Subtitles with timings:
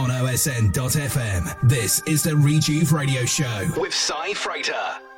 [0.00, 1.68] on OSN.FM.
[1.68, 5.09] This is the Rejuve Radio Show with Cy Freighter.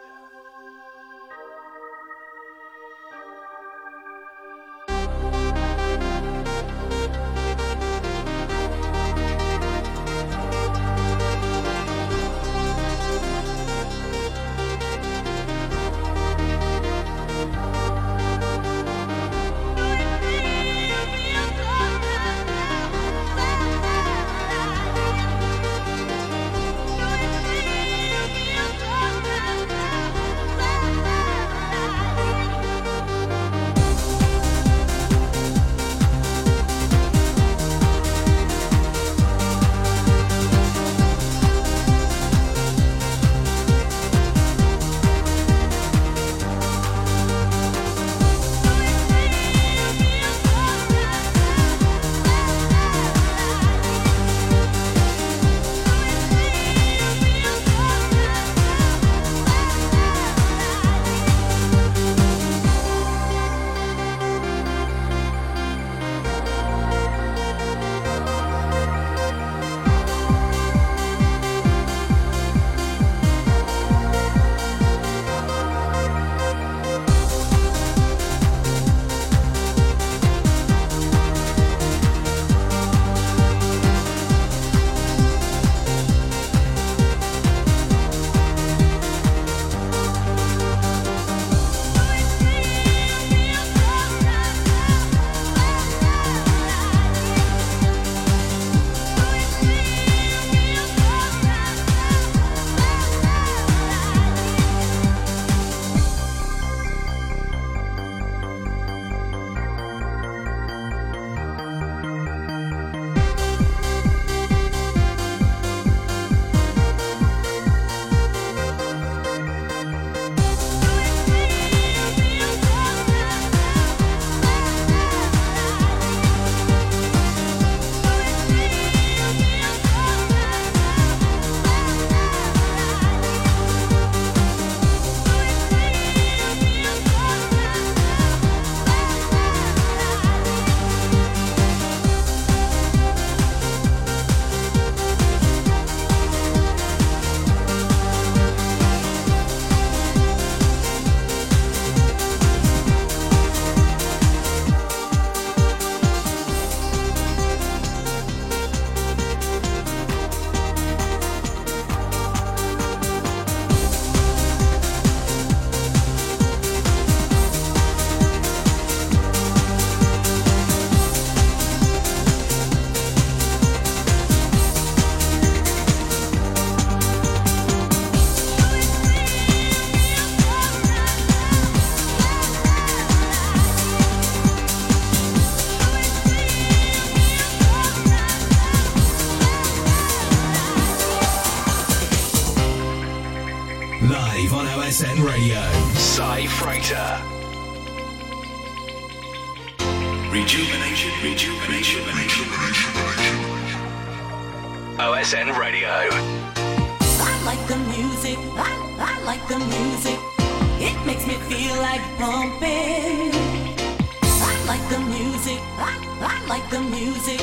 [216.53, 217.41] like the music.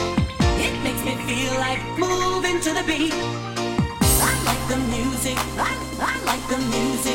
[0.65, 3.11] It makes me feel like moving to the beat.
[3.11, 5.37] I like the music.
[5.57, 7.08] I, I like the music.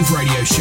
[0.00, 0.51] Radio Show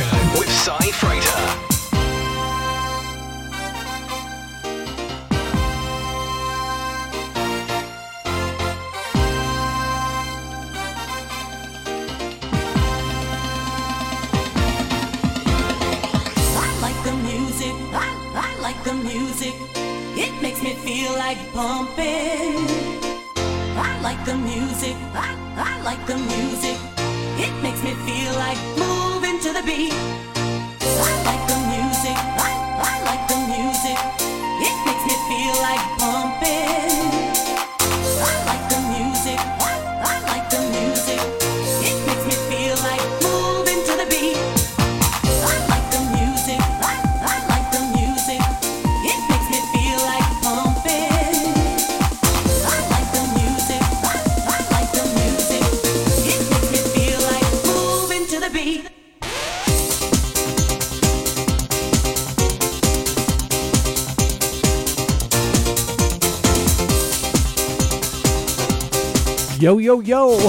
[69.62, 70.40] Yo, yo, yo.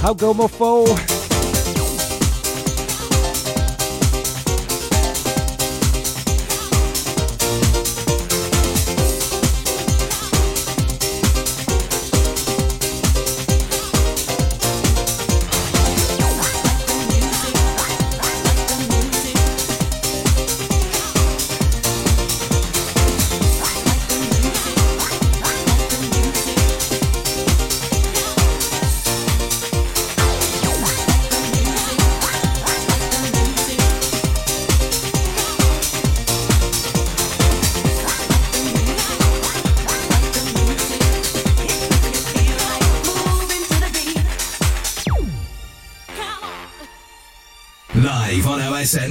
[0.00, 0.46] How go, my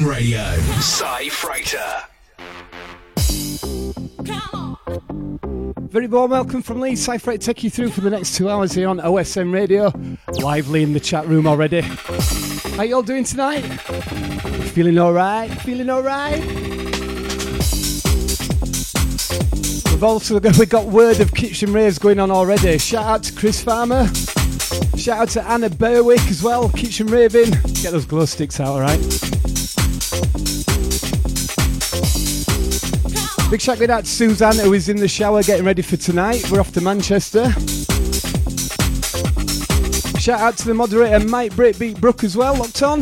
[0.06, 0.12] foe?
[0.12, 0.57] SN Radio.
[0.80, 2.04] Cy Freighter.
[5.89, 6.96] Very warm welcome from Lee.
[6.96, 9.91] Cy Freighter take you through for the next two hours here on OSN Radio.
[10.41, 11.82] Lively in the chat room already.
[11.82, 13.62] How you all doing tonight?
[14.74, 15.51] Feeling alright?
[15.62, 16.44] Feeling alright?
[19.91, 22.77] We've also got, we got word of kitchen raves going on already.
[22.77, 24.08] Shout out to Chris Farmer.
[24.98, 27.51] Shout out to Anna Berwick as well, kitchen raving.
[27.51, 29.35] Get those glow sticks out, alright?
[33.55, 36.45] Big shout out to Suzanne, who is in the shower getting ready for tonight.
[36.51, 37.50] We're off to Manchester.
[40.19, 43.01] Shout out to the moderator, Mike Breakbeat Brook, as well, locked on.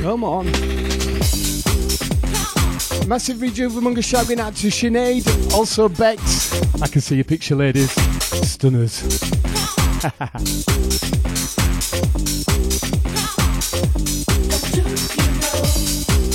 [0.00, 0.46] Come on.
[3.08, 6.52] Massive rejuvenation shouting out to Sinead, also Bex.
[6.80, 7.90] I can see your picture, ladies.
[8.48, 9.02] Stunners.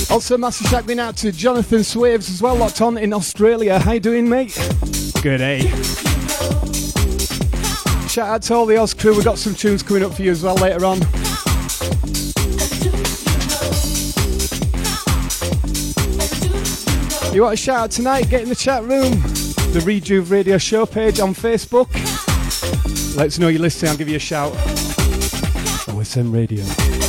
[0.08, 3.78] Also, massive shout out to Jonathan Swaves as well, locked on in Australia.
[3.78, 4.54] How you doing, mate?
[5.22, 5.60] Good, eh?
[8.06, 9.14] Shout out to all the Oz crew.
[9.14, 11.00] We've got some tunes coming up for you as well later on.
[17.34, 18.30] You want a shout out tonight?
[18.30, 19.10] Get in the chat room.
[19.72, 21.92] The Rejuve Radio Show page on Facebook.
[23.14, 23.90] Let us know you're listening.
[23.90, 24.52] I'll give you a shout.
[25.92, 27.05] OSN Radio.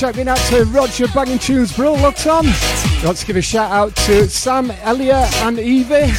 [0.00, 2.46] Massive shout out to Roger Banging Tunes Bro locked on.
[3.04, 6.10] Let's give a shout out to Sam, Elliot and Evie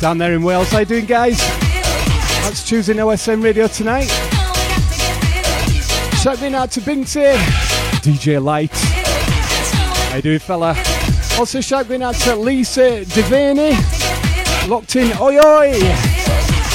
[0.00, 0.68] down there in Wales.
[0.68, 1.38] How you doing guys?
[2.44, 4.06] That's choosing OSN Radio tonight.
[6.18, 7.32] Shout out to Binty,
[8.02, 8.70] DJ Light.
[8.72, 10.76] How you doing fella?
[11.38, 13.74] Also shout out to Lisa Devaney.
[14.68, 15.72] Locked in oi oi.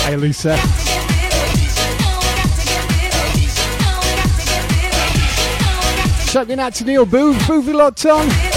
[0.03, 0.80] Hey Lisa.
[6.31, 8.50] Shouting out to Neil Booth, Boovy locked on.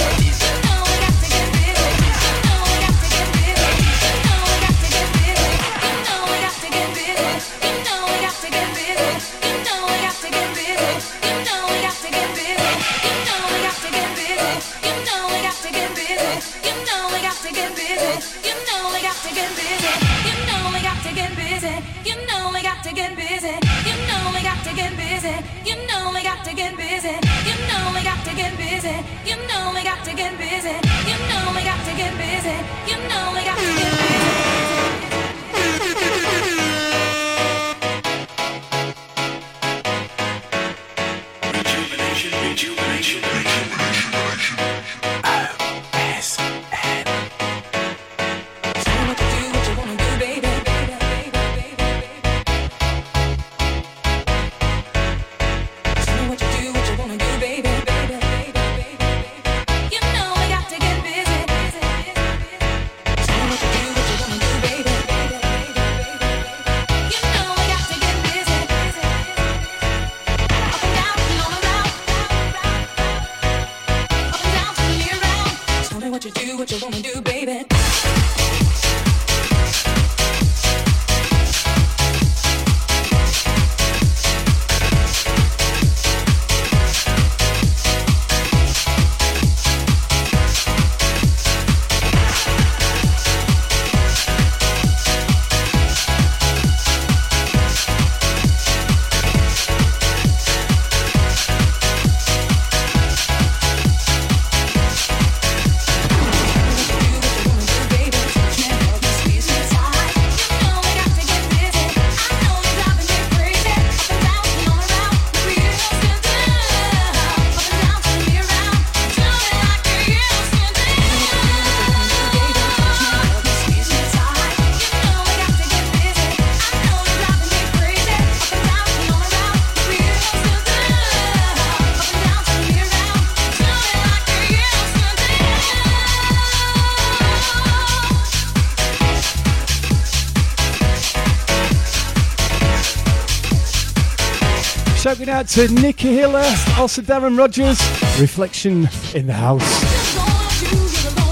[145.34, 146.44] Out to Nikki Hiller,
[146.78, 147.80] also Darren Rogers,
[148.20, 149.62] Reflection in the House.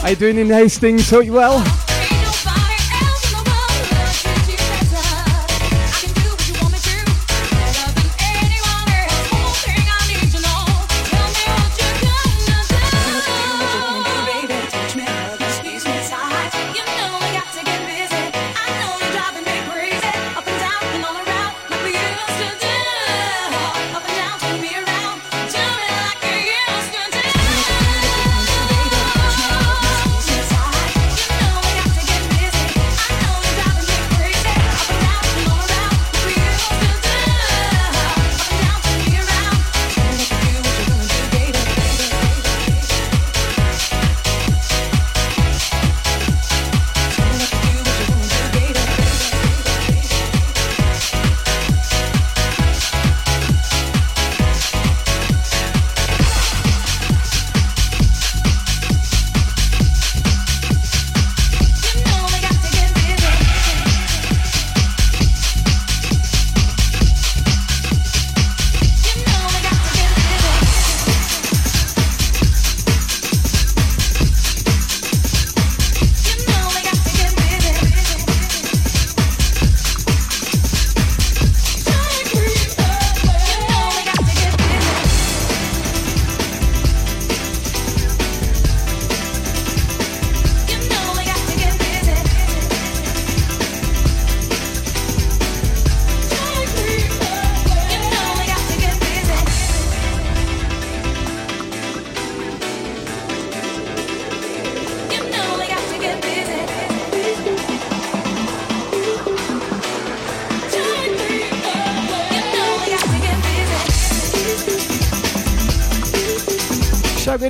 [0.02, 1.09] How you doing in Hastings?
[1.09, 1.81] Hope you well?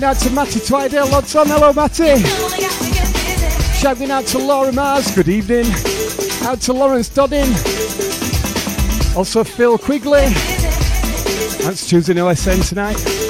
[0.02, 1.46] Shouting out to Matty Twidale, lots on.
[1.46, 2.20] Hello, Matty.
[3.78, 5.64] Shouting out to Laura Mars, good evening.
[6.42, 7.46] Out to Lawrence Doddin.
[9.16, 10.26] Also, Phil Quigley.
[11.62, 13.21] That's choosing OSN tonight.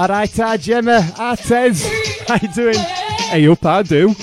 [0.00, 1.84] Alright, uh, Gemma, Artez,
[2.26, 2.78] how you doing?
[2.78, 4.14] Hey up, I do.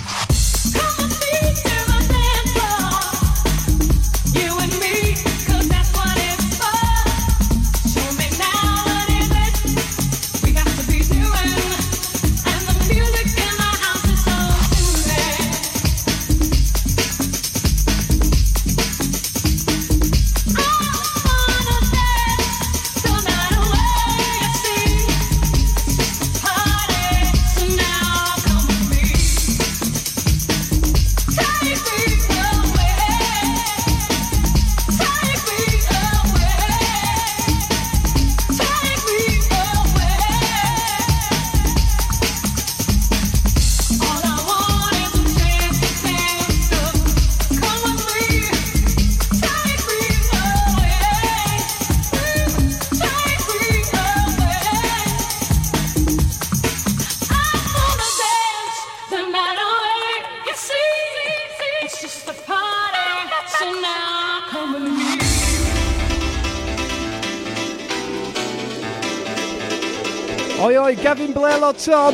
[71.67, 72.13] Lots on.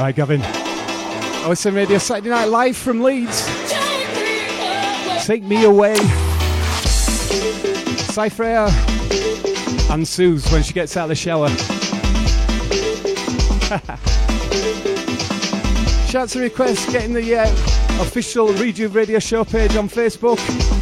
[0.00, 0.40] Hi, Gavin.
[0.40, 3.46] OSN Radio Saturday Night Live from Leeds.
[5.24, 5.94] Take me away.
[8.10, 8.66] Cypher
[9.92, 11.48] and Suze when she gets out of the shower.
[16.08, 17.46] Shouts and requests getting the uh,
[18.02, 20.79] official Rejuve Radio Show page on Facebook.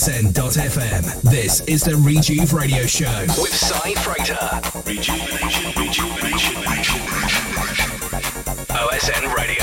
[0.00, 1.20] OSN.FM.
[1.20, 4.38] This is the Rejuve Radio Show with Cy Freighter.
[4.86, 7.00] Rejuvenation, rejuvenation, rejuvenation.
[8.70, 9.59] OSN Radio.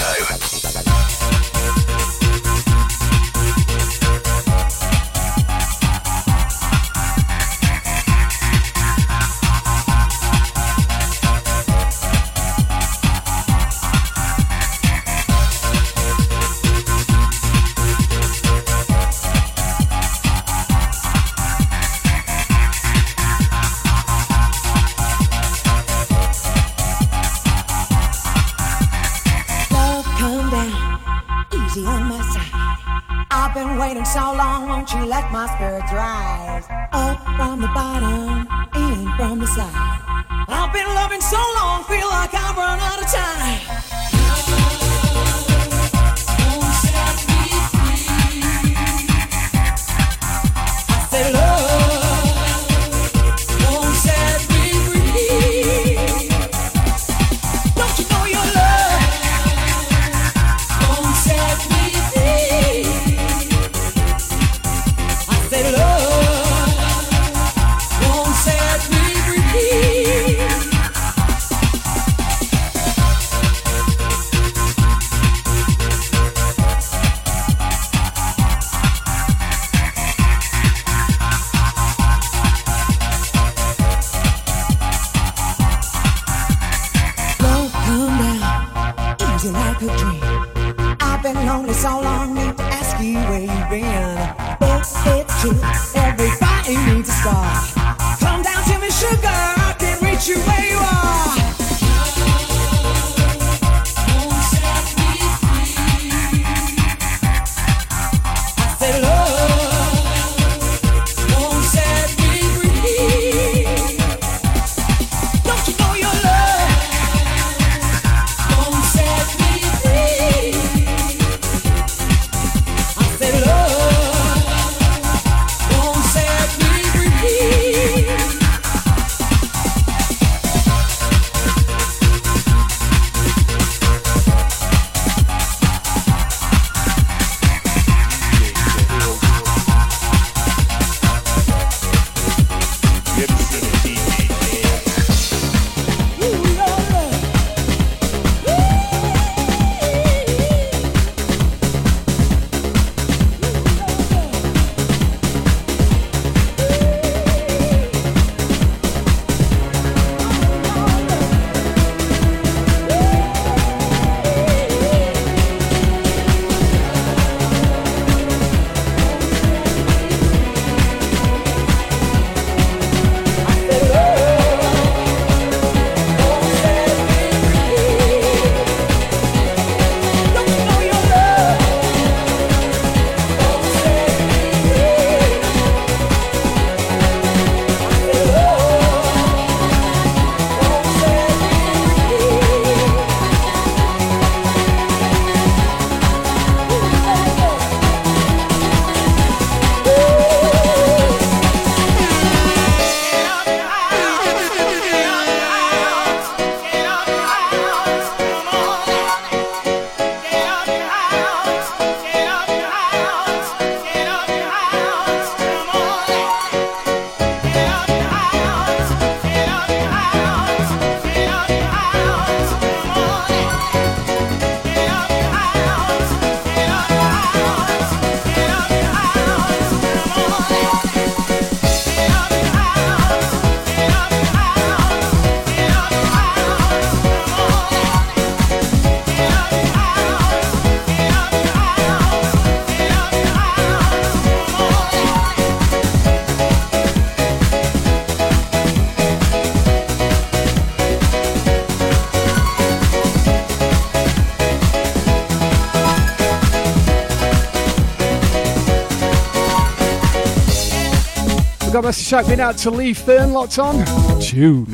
[261.97, 263.85] Got a message out to Lee Fern, locked on.
[264.21, 264.67] Tune.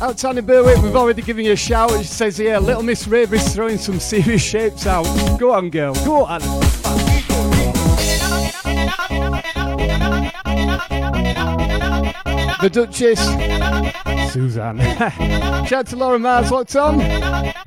[0.00, 1.90] Out Tony Berwick, we've already given you a shout.
[1.98, 5.04] She says here, Little Miss Raby's throwing some serious shapes out.
[5.38, 5.94] Go on, girl.
[6.04, 6.40] Go on.
[12.60, 14.32] The Duchess.
[14.32, 14.78] Suzanne.
[15.66, 17.63] Shout out to Laura Mars, locked on.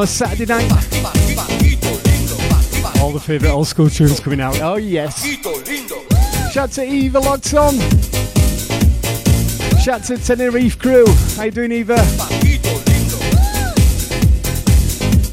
[0.00, 0.72] A Saturday night.
[3.02, 4.58] All the favourite old school tunes coming out.
[4.62, 5.22] Oh, yes.
[6.52, 7.74] Shout to Eva locked on.
[9.78, 11.04] Shout to Tenerife crew.
[11.36, 11.98] How you doing, Eva?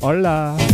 [0.02, 0.67] Hola.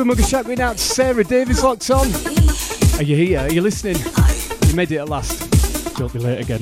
[0.00, 2.06] Give a mug of shout going out to Sarah Davis locked on.
[2.98, 3.40] Are you here?
[3.40, 3.96] Are you listening?
[4.66, 5.94] You made it at last.
[5.96, 6.60] Don't be late again.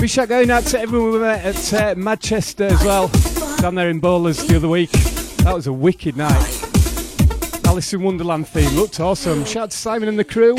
[0.00, 3.06] Big shout going out to everyone we met at uh, Manchester as well,
[3.58, 4.90] down there in Bowlers the other week.
[5.44, 6.64] That was a wicked night.
[7.66, 9.44] Alice in Wonderland theme looked awesome.
[9.44, 10.56] Shout out to Simon and the crew.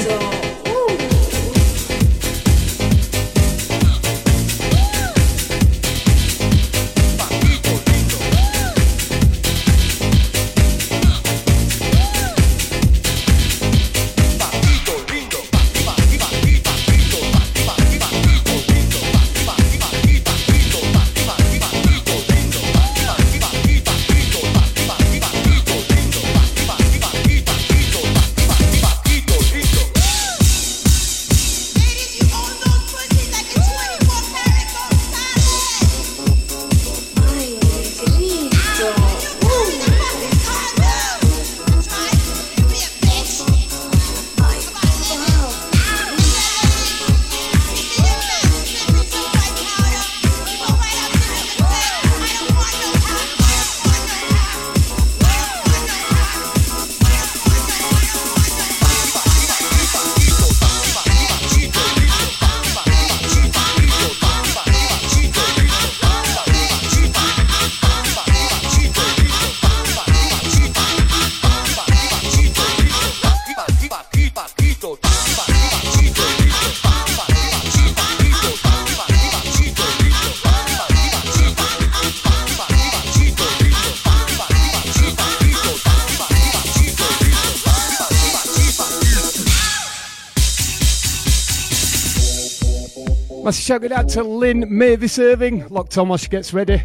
[93.61, 96.81] Shout it out to Lynn Mavis Irving, locked on while she gets ready.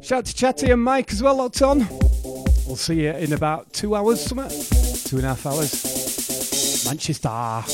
[0.00, 1.88] Shout to Chatty and Mike as well, locked on.
[2.66, 4.48] We'll see you in about two hours, something.
[5.04, 6.84] Two and a half hours.
[6.86, 7.64] Manchester.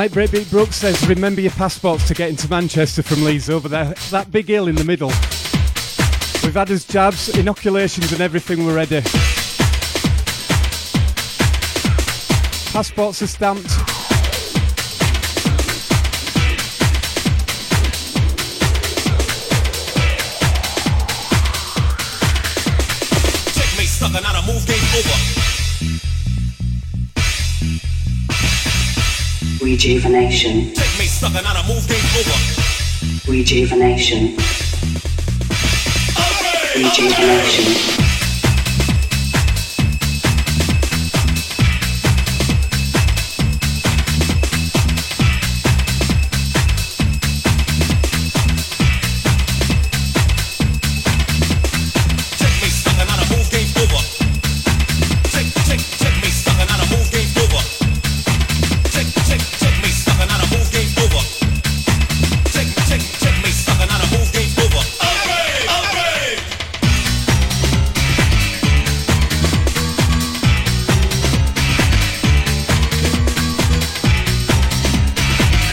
[0.00, 3.92] Mike Breakbeat Brooks says, remember your passports to get into Manchester from Leeds over there.
[4.10, 5.08] That big hill in the middle.
[6.42, 9.02] We've had his jabs, inoculations and everything, we're ready.
[12.72, 13.68] Passports are stamped.
[23.84, 25.39] Sucker, not a move game over.
[29.70, 30.74] Rejuvenation.
[30.74, 33.30] Take me sucker, not a move game over.
[33.30, 34.36] Rejuvenation.
[36.74, 38.09] Rejuvenation.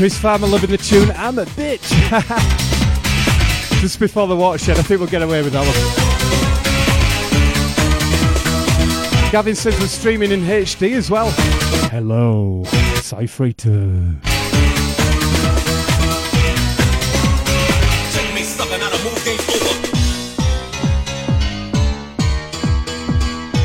[0.07, 1.11] Chris Farmer loving the tune.
[1.17, 1.81] I'm a bitch.
[3.81, 5.65] Just before the watershed, I think we'll get away with that
[9.19, 9.31] one.
[9.33, 11.29] Gavin says we're streaming in HD as well.
[11.91, 12.63] Hello,
[13.03, 14.15] Cyfrater.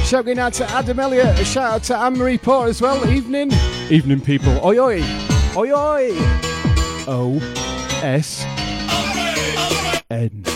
[0.05, 3.09] Shouting out to Adam Elliott, a shout out to Anne Marie Porter as well.
[3.09, 3.53] Evening.
[3.90, 4.59] Evening, people.
[4.66, 5.31] Oi, oi.
[5.55, 6.16] Oi oi!
[7.07, 7.38] O
[8.03, 8.46] S
[10.09, 10.51] N.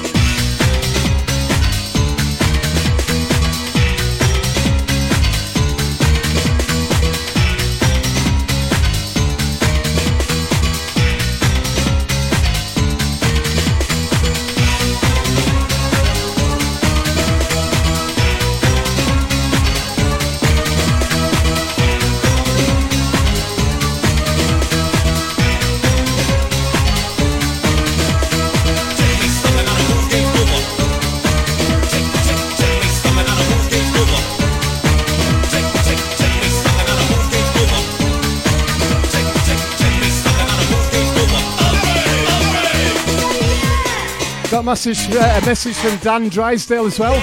[44.66, 47.20] message, uh, a message from Dan Drysdale as well.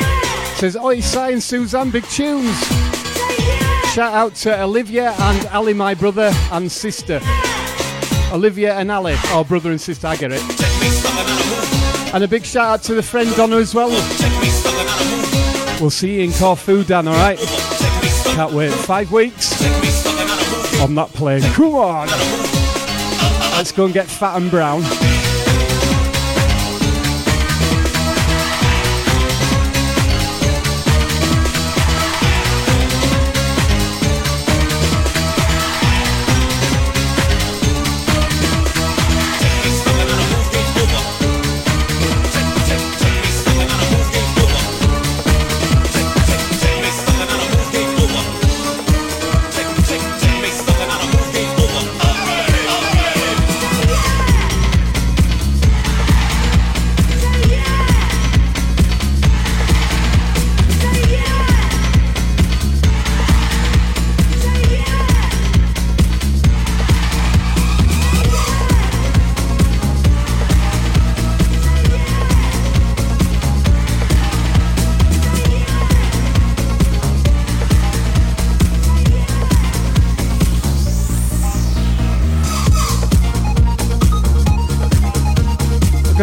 [0.56, 2.58] Says, Oi, Sai and Suzanne, big tunes.
[3.94, 7.20] Shout out to Olivia and Ali, my brother and sister.
[8.32, 10.42] Olivia and Ali, our brother and sister, I get it.
[12.14, 13.90] And a big shout out to the friend Donna as well.
[15.82, 17.40] We'll see you in Corfu, Dan, alright?
[17.40, 18.72] Can't wait.
[18.72, 19.52] Five weeks
[20.80, 21.42] on that plane.
[21.42, 22.08] Come on!
[23.58, 25.13] Let's go and get fat and brown.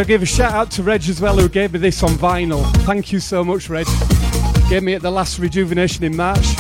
[0.01, 2.65] Gotta give a shout out to Reg as well, who gave me this on vinyl.
[2.87, 3.87] Thank you so much, Reg.
[4.71, 6.59] Gave me at the last rejuvenation in March.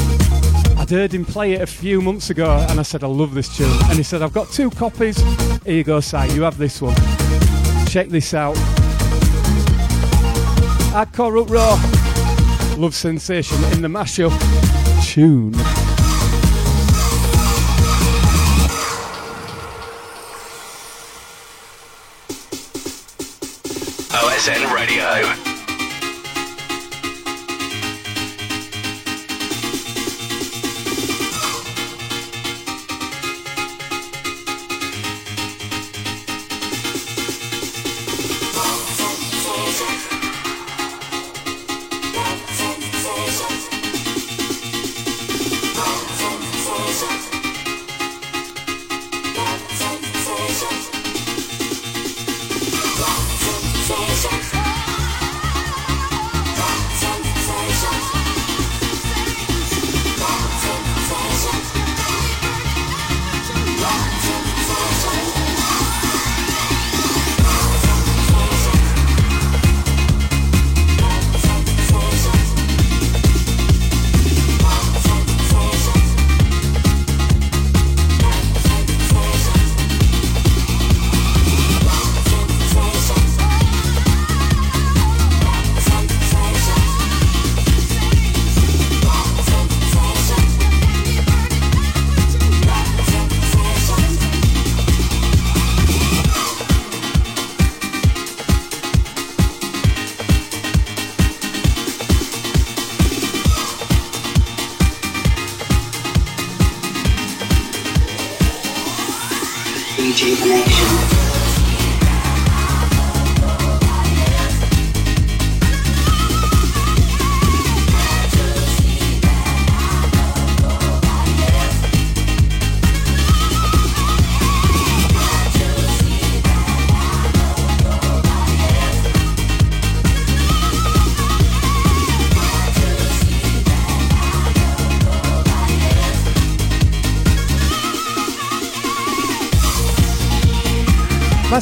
[0.76, 3.56] I'd heard him play it a few months ago, and I said, I love this
[3.56, 3.72] tune.
[3.84, 5.16] And he said, I've got two copies.
[5.62, 6.94] Here you go, Si, you have this one.
[7.86, 8.56] Check this out.
[10.92, 12.76] Hardcore Up Raw.
[12.76, 14.36] Love Sensation in the mashup
[15.02, 15.54] tune.
[24.40, 25.49] OSN Radio.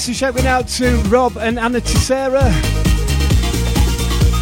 [0.08, 2.40] Massive shouting out to Rob and Anna Tissera.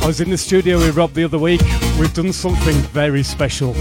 [0.00, 1.60] I was in the studio with Rob the other week.
[1.98, 3.74] We've done something very special.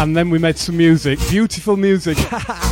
[0.00, 1.18] And then we made some music.
[1.28, 2.16] Beautiful music.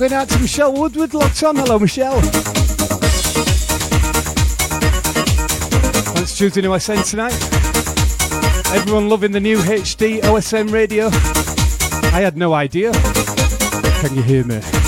[0.00, 1.56] going out to Michelle Woodward, locked on.
[1.56, 2.18] Hello, Michelle.
[6.14, 7.34] That's Tuesday No OSN tonight.
[8.74, 11.08] Everyone loving the new HD OSN radio.
[12.14, 12.92] I had no idea.
[14.00, 14.79] Can you hear me?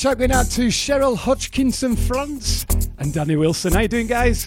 [0.00, 2.64] Shout going out to Cheryl Hodgkinson France
[2.96, 3.74] and Danny Wilson.
[3.74, 4.46] How you doing, guys?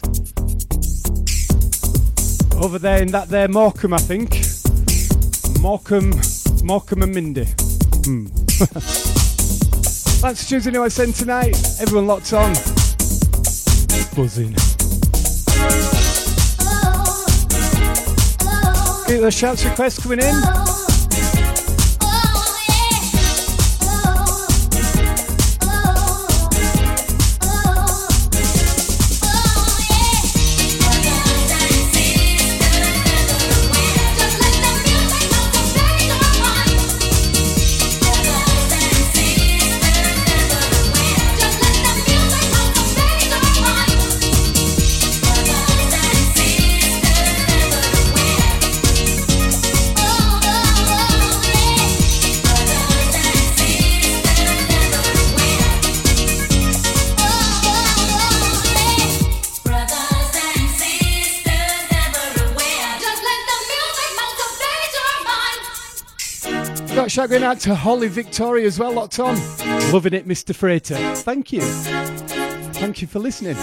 [2.56, 4.42] Over there in that there Morecambe, I think.
[5.62, 6.20] Morecambe,
[6.64, 7.46] Morecambe and Mindy.
[8.04, 8.26] Hmm.
[10.24, 11.56] That's Tuesday I send tonight.
[11.80, 12.54] Everyone locked on.
[14.16, 14.54] Buzzing.
[19.08, 20.73] Get those shouts requests coming in.
[67.14, 69.36] Shout going out to Holly Victoria as well, locked on.
[69.92, 70.56] Loving it, Mr.
[70.56, 70.96] Freighter.
[71.18, 71.62] Thank you.
[71.62, 73.56] Thank you for listening.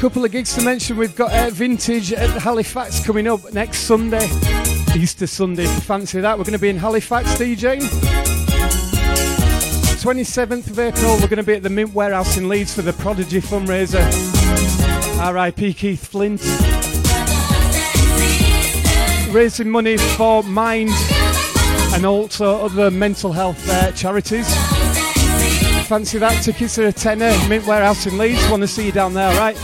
[0.00, 0.98] couple of gigs to mention.
[0.98, 4.28] We've got uh, Vintage at Halifax coming up next Sunday,
[4.94, 5.64] Easter Sunday.
[5.64, 8.23] Fancy that, we're going to be in Halifax DJing.
[10.04, 12.92] 27th of April, we're going to be at the Mint Warehouse in Leeds for the
[12.92, 14.04] Prodigy fundraiser.
[15.32, 16.42] RIP Keith Flint.
[19.34, 20.90] Raising money for Mind
[21.94, 24.46] and also other mental health uh, charities.
[25.88, 26.38] Fancy that?
[26.42, 27.32] Tickets are a tenner.
[27.48, 28.46] Mint Warehouse in Leeds.
[28.50, 29.56] Want to see you down there, right?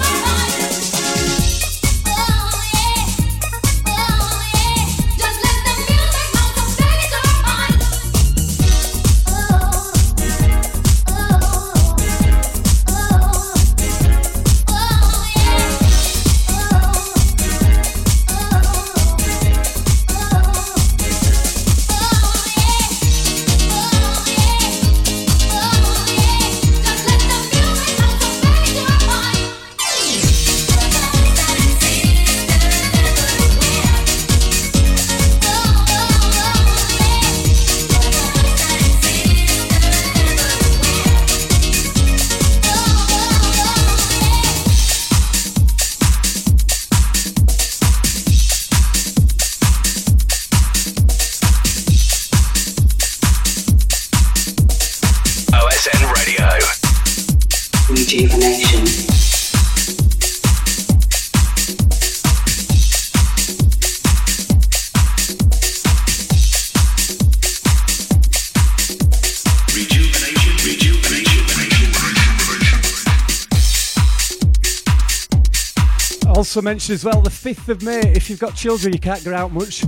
[76.51, 78.01] Also mention as well the 5th of May.
[78.01, 79.85] If you've got children, you can't go out much.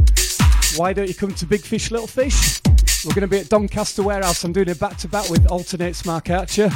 [0.76, 2.60] Why don't you come to Big Fish, Little Fish?
[3.04, 4.44] We're going to be at Doncaster Warehouse.
[4.44, 6.70] I'm doing a back to back with Altern-8's Mark Archer.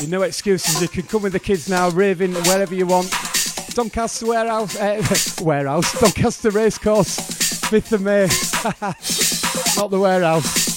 [0.00, 0.80] You no excuses.
[0.80, 3.10] You can come with the kids now, raving wherever you want.
[3.74, 5.04] Doncaster Warehouse, uh,
[5.44, 7.18] Warehouse, Doncaster Racecourse,
[7.68, 8.22] 5th of May.
[9.76, 10.71] Not the warehouse.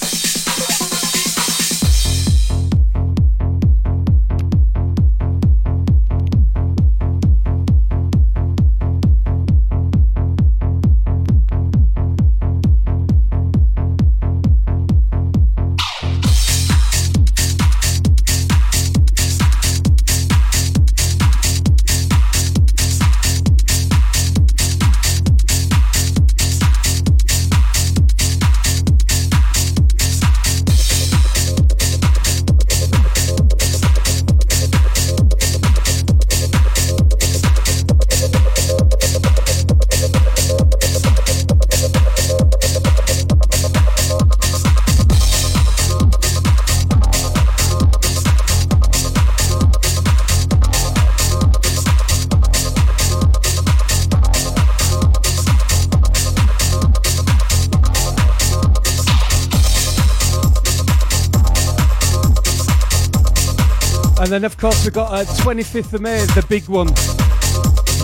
[64.36, 66.90] Then, of course, we've got uh, 25th of May, the big one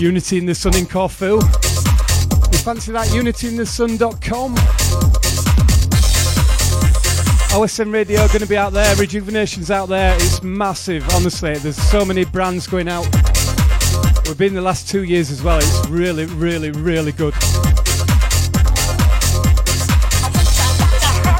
[0.01, 1.35] Unity in the Sun in Corfu.
[1.35, 3.07] You fancy that?
[3.09, 4.55] UnityInTheSun.com.
[7.51, 8.95] OSN Radio going to be out there.
[8.95, 10.15] Rejuvenation's out there.
[10.15, 11.55] It's massive, honestly.
[11.55, 13.03] There's so many brands going out.
[14.25, 15.57] We've been the last two years as well.
[15.57, 17.33] It's really, really, really good.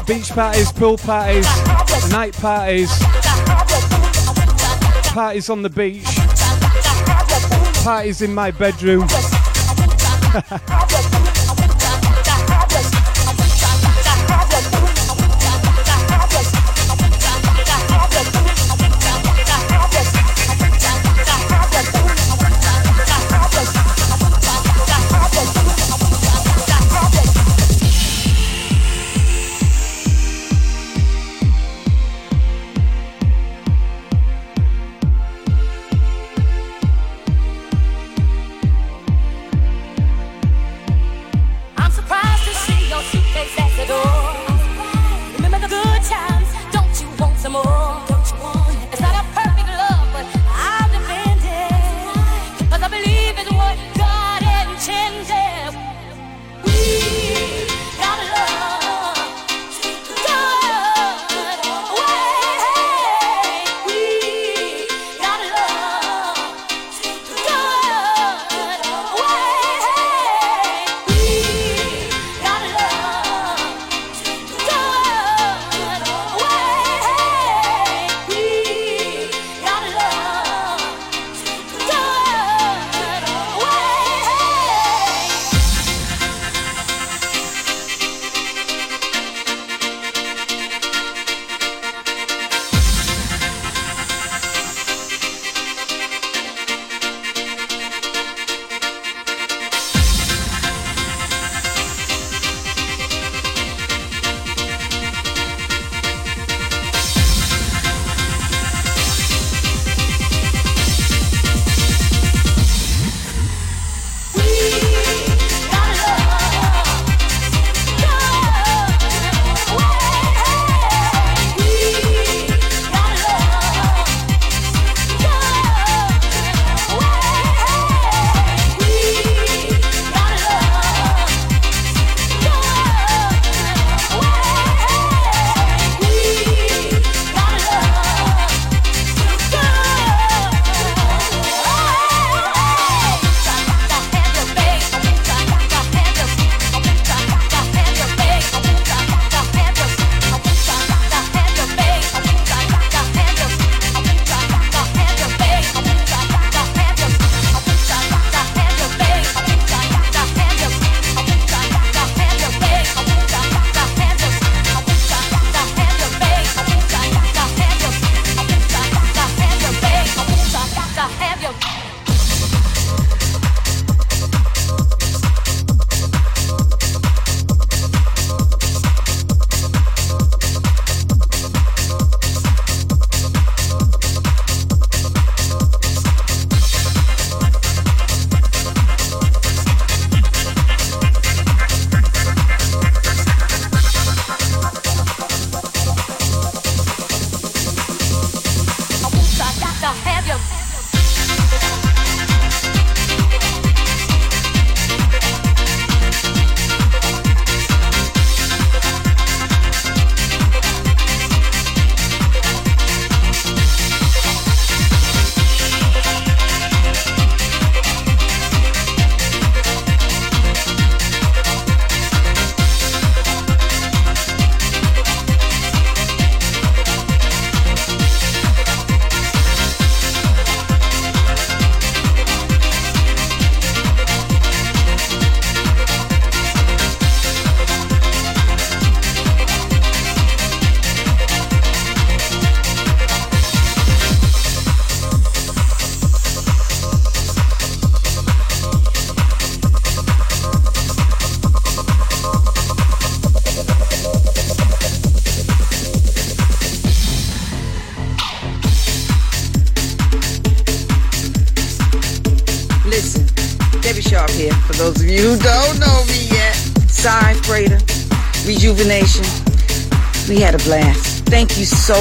[0.06, 1.48] Beach parties, pool parties,
[2.10, 2.90] night parties,
[5.12, 6.04] parties on the beach,
[7.84, 9.06] parties in my bedroom.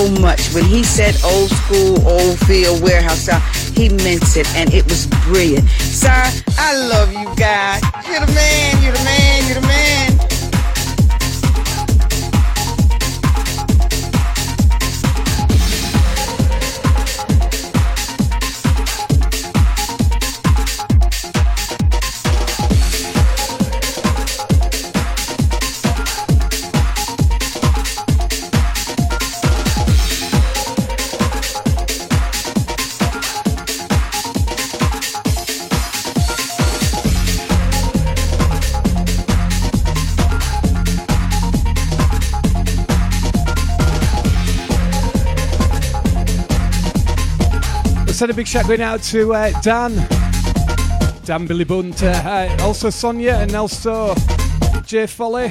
[0.01, 0.53] so much.
[0.53, 3.41] When he said old school, old field, warehouse style,
[3.75, 5.67] he meant it and it was brilliant.
[5.69, 6.23] Sir,
[48.31, 49.93] a big shout going out to uh, Dan,
[51.25, 54.15] Dan Billy Bunt, uh, also Sonia and also
[54.85, 55.49] Jay Folly,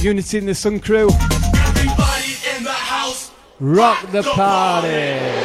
[0.00, 1.08] Unity in the Sun Crew.
[1.08, 3.30] Everybody in the house.
[3.60, 5.41] Rock the party.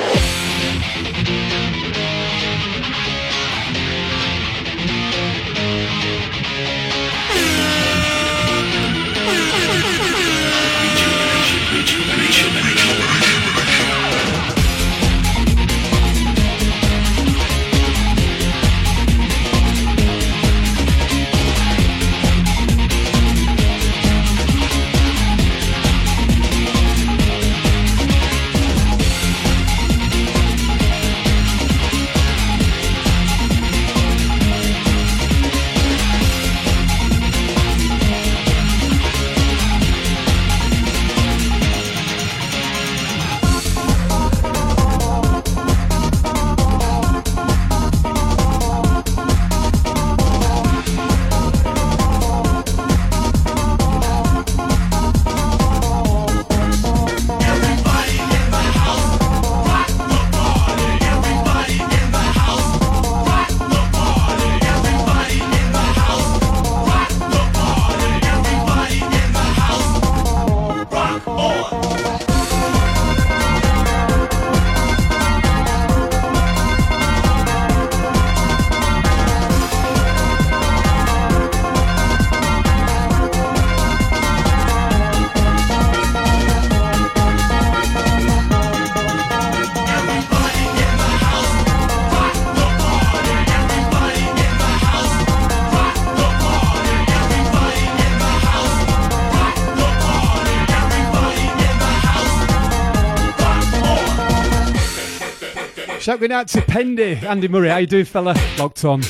[106.08, 107.68] Shout going out to Pendy, Andy Murray.
[107.68, 108.34] How you doing, fella?
[108.58, 109.02] Locked on.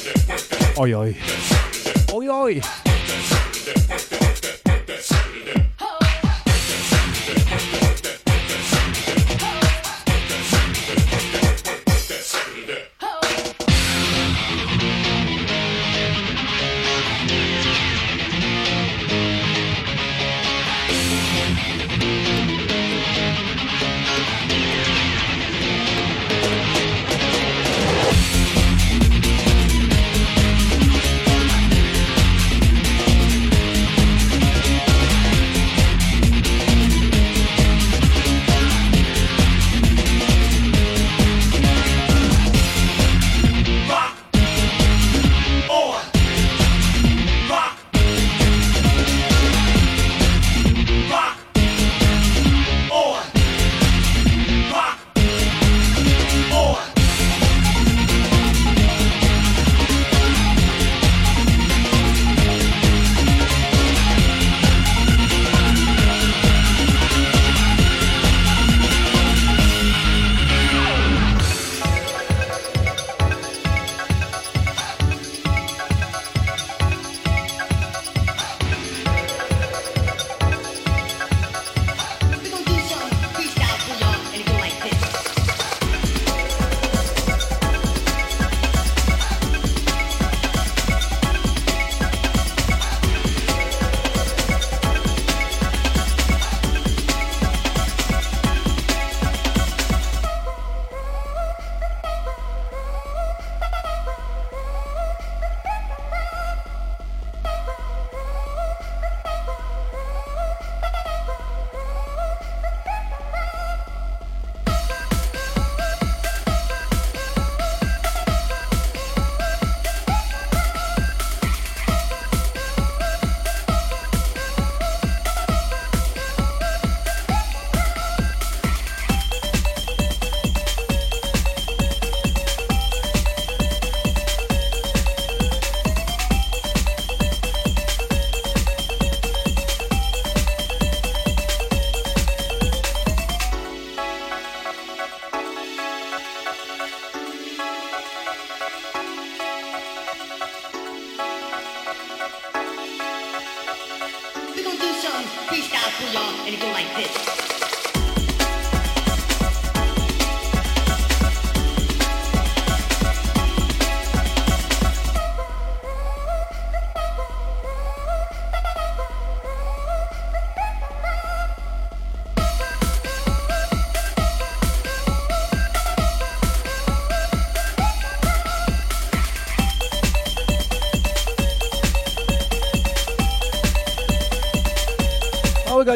[0.80, 1.16] Oi, oi.
[2.12, 2.87] Oi, oi.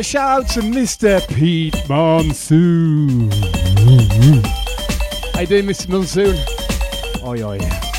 [0.03, 1.25] Shout out to Mr.
[1.35, 3.31] Pete Monsoon.
[5.33, 5.89] How you doing, Mr.
[5.89, 6.37] Monsoon?
[7.23, 7.90] Oh, yeah,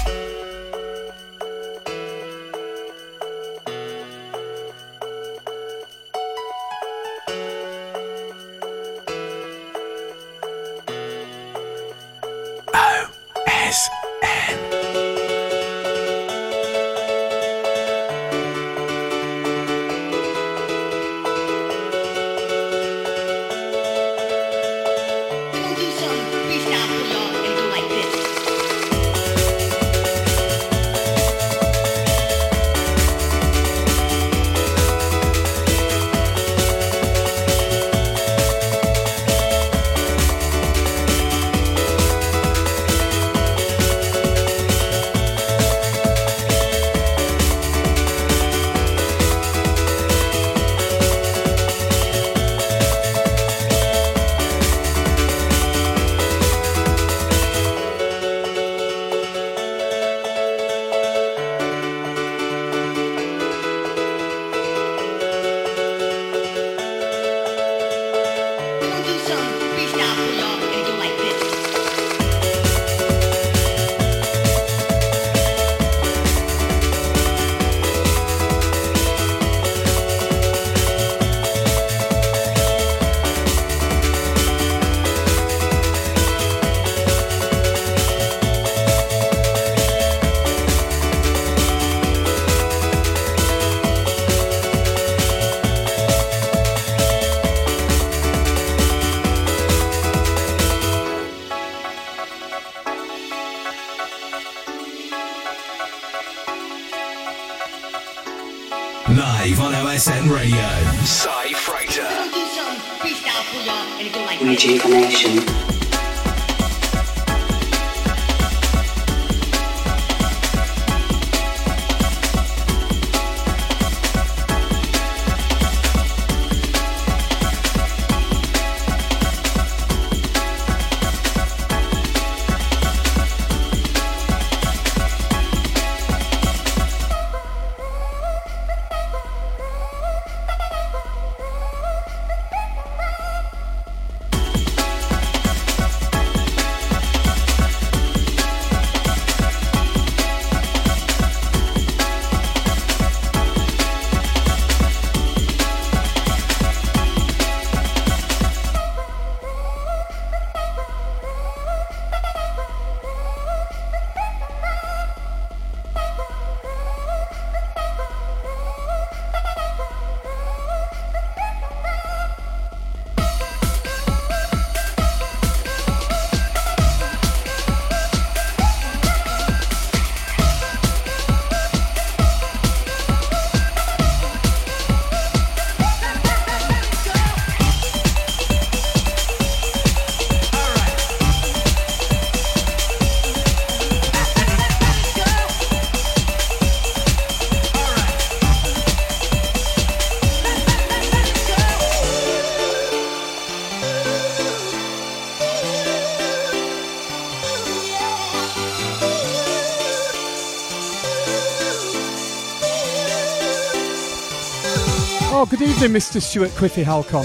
[215.63, 215.75] yeah.
[215.75, 216.21] evening, Mr.
[216.21, 217.25] Stuart Quiffy Halcon.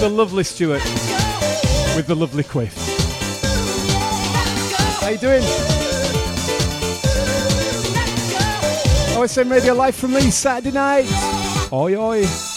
[0.00, 0.82] The lovely Stuart
[1.96, 2.74] with the lovely quiff.
[5.00, 5.42] How you doing?
[9.16, 11.06] OSN Radio live from Leeds Saturday night.
[11.72, 12.49] Oi oi.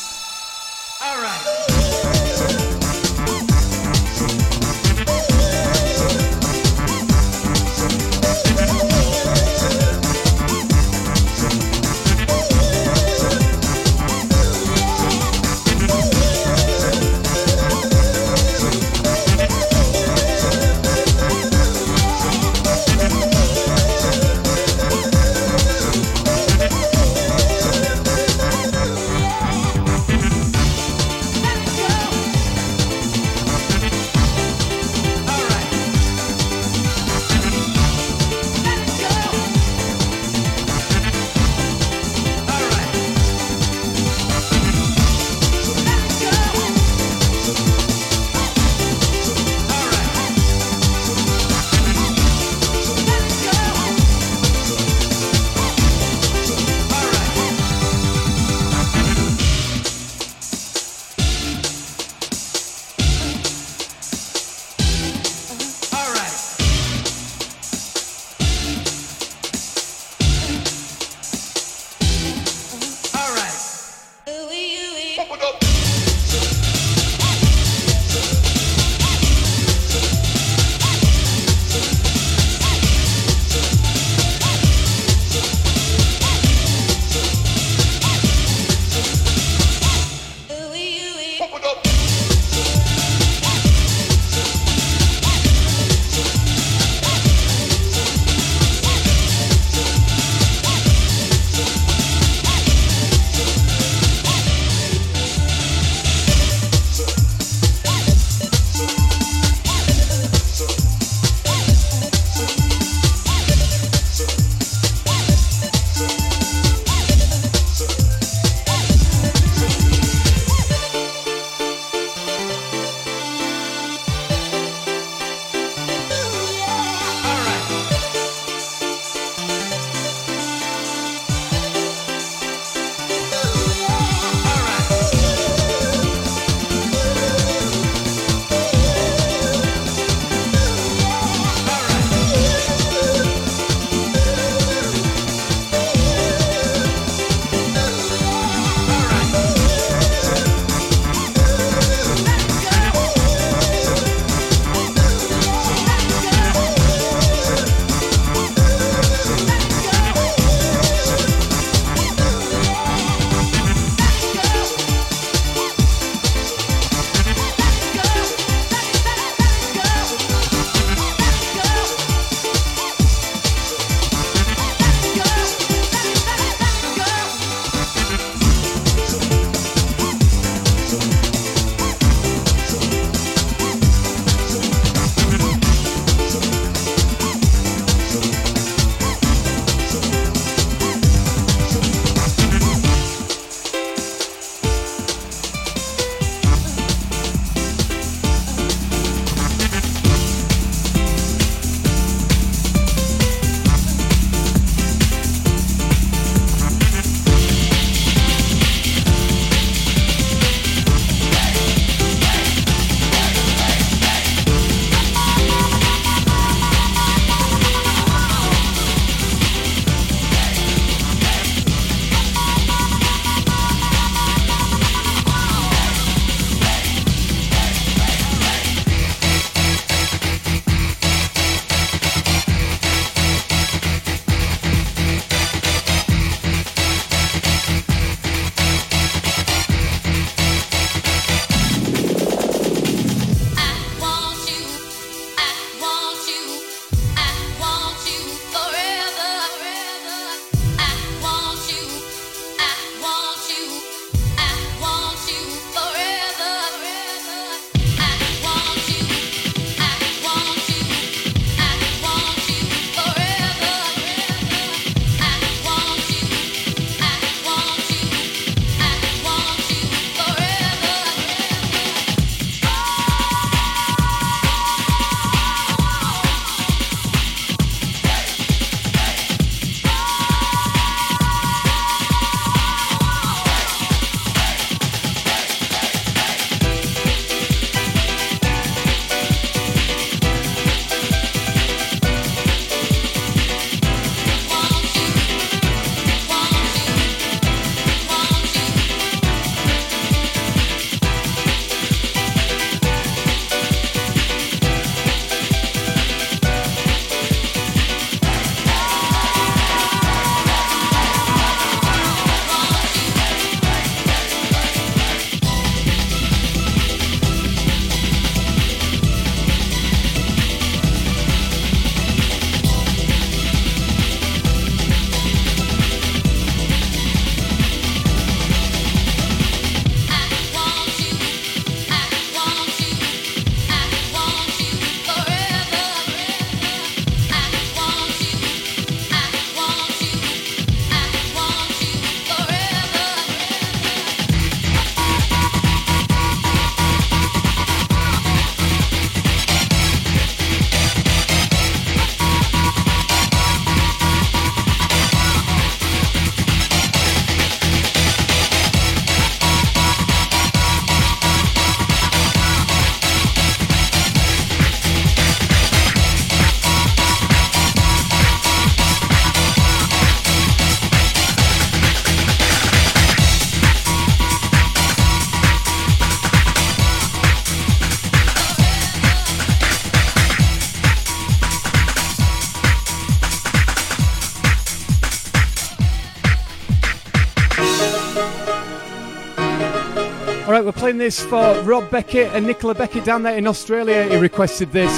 [390.46, 394.08] All right, we're playing this for Rob Beckett and Nicola Beckett down there in Australia.
[394.10, 394.92] He requested this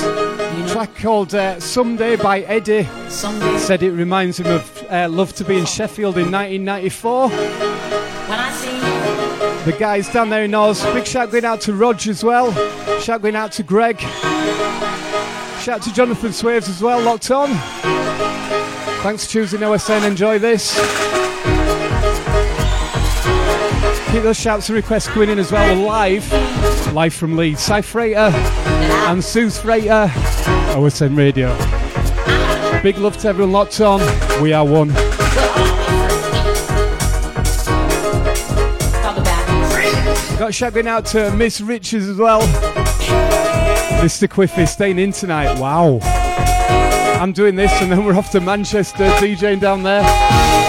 [0.76, 2.88] track called uh, Someday by Eddie.
[3.07, 3.57] Someday.
[3.57, 7.30] Said it reminds him of uh, Love to Be in Sheffield in 1994.
[7.30, 7.39] When
[8.30, 10.84] I see The guys down there in Oz.
[10.93, 12.51] Big shout going out to Rog as well.
[12.99, 13.99] Shout going out to Greg.
[15.61, 17.49] Shout to Jonathan Swaves as well, locked on.
[19.01, 20.05] Thanks for choosing OSN.
[20.05, 21.24] Enjoy this.
[24.15, 25.75] Keep those shouts and requests coming in as well.
[25.75, 26.31] Live,
[26.93, 27.59] live from Leeds.
[27.59, 28.31] Cy Freighter
[29.09, 30.07] and Suze Freighter,
[30.71, 31.49] OSN Radio.
[32.81, 33.99] Big love to everyone locked on.
[34.41, 34.93] We are one.
[40.39, 42.39] Got a shout going out to Miss Richards as well.
[44.01, 44.29] Mr.
[44.29, 45.59] Quiffy staying in tonight.
[45.59, 45.99] Wow.
[47.19, 50.64] I'm doing this and then we're off to Manchester DJing down there.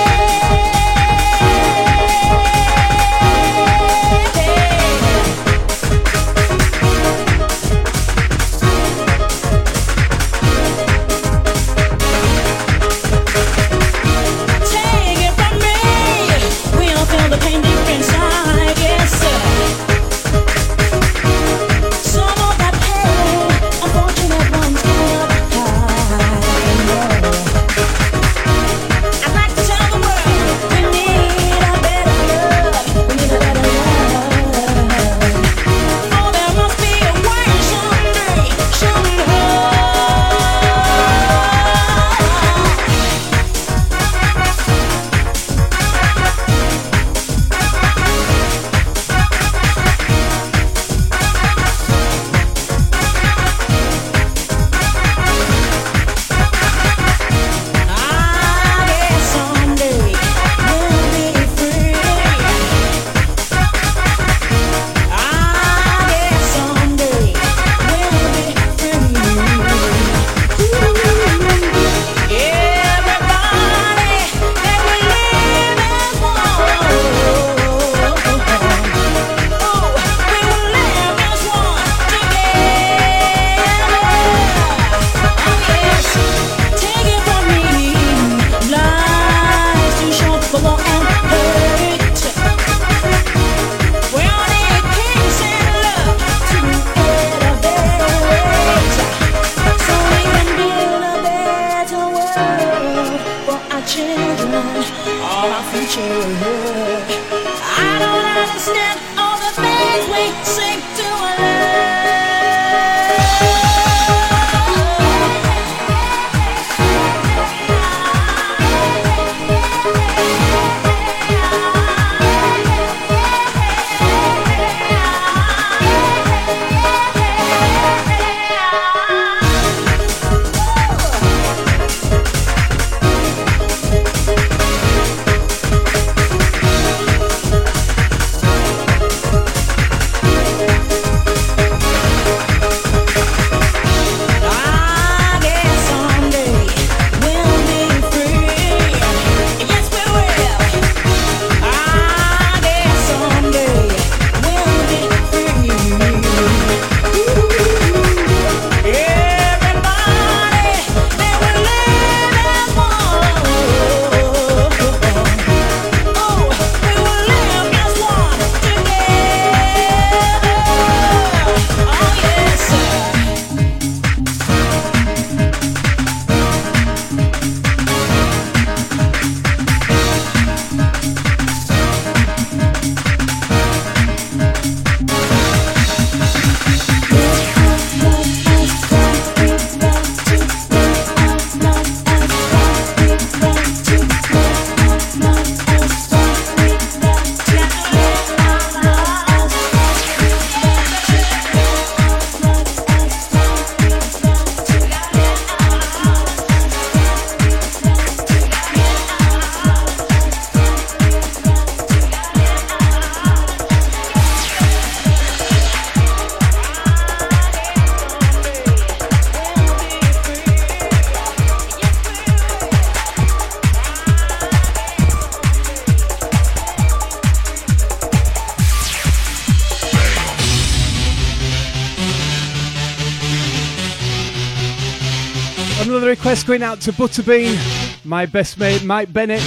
[236.56, 237.54] Going out to Butterbean,
[238.02, 239.42] my best mate Mike Bennett.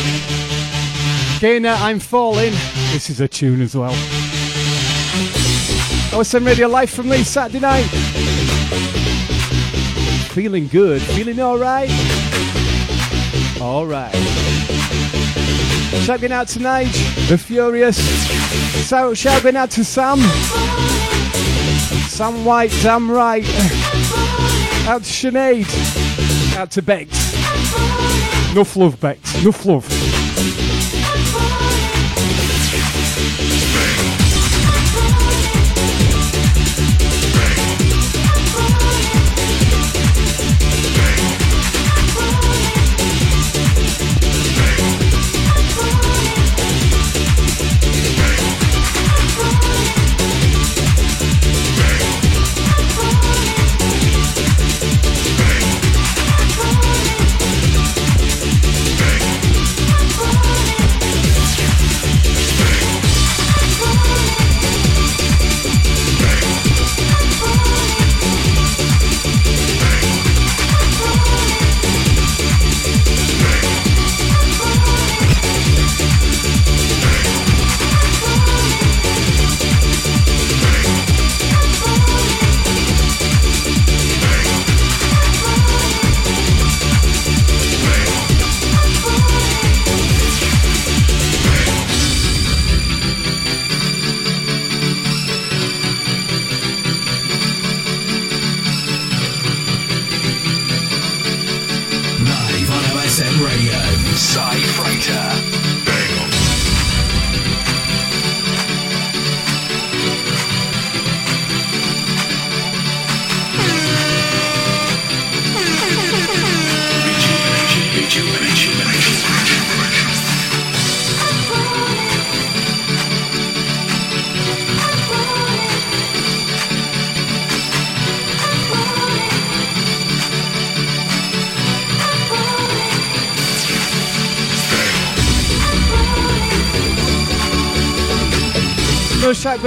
[1.39, 2.51] Gainer, I'm falling.
[2.91, 3.93] This is a tune as well.
[6.11, 7.87] OSN Radio live from Leeds Saturday night.
[10.33, 11.89] Feeling good, feeling alright?
[13.59, 14.13] Alright.
[16.03, 17.97] Shout out to Nige, the Furious.
[18.87, 20.19] So shout out to Sam.
[22.07, 23.43] Sam White, damn right.
[24.87, 25.68] Out to Sinead.
[26.59, 27.33] Out to Bex.
[28.51, 29.41] Enough love, Bex.
[29.41, 29.98] Enough love.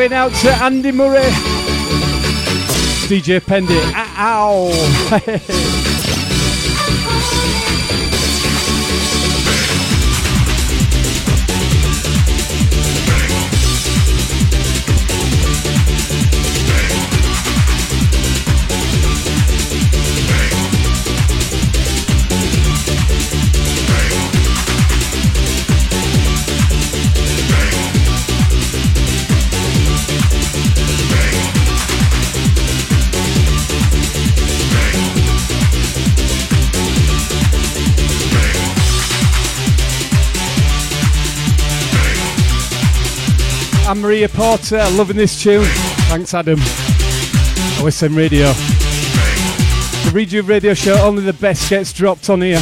[0.09, 1.21] Going out to Andy Murray.
[3.07, 3.79] DJ Pendy.
[3.95, 5.89] Ah, ow.
[44.13, 45.65] Maria Porter, loving this tune.
[46.11, 46.59] Thanks, Adam.
[47.79, 48.53] OSN Radio.
[50.05, 52.61] The Rejuve Radio Show, only the best gets dropped on here.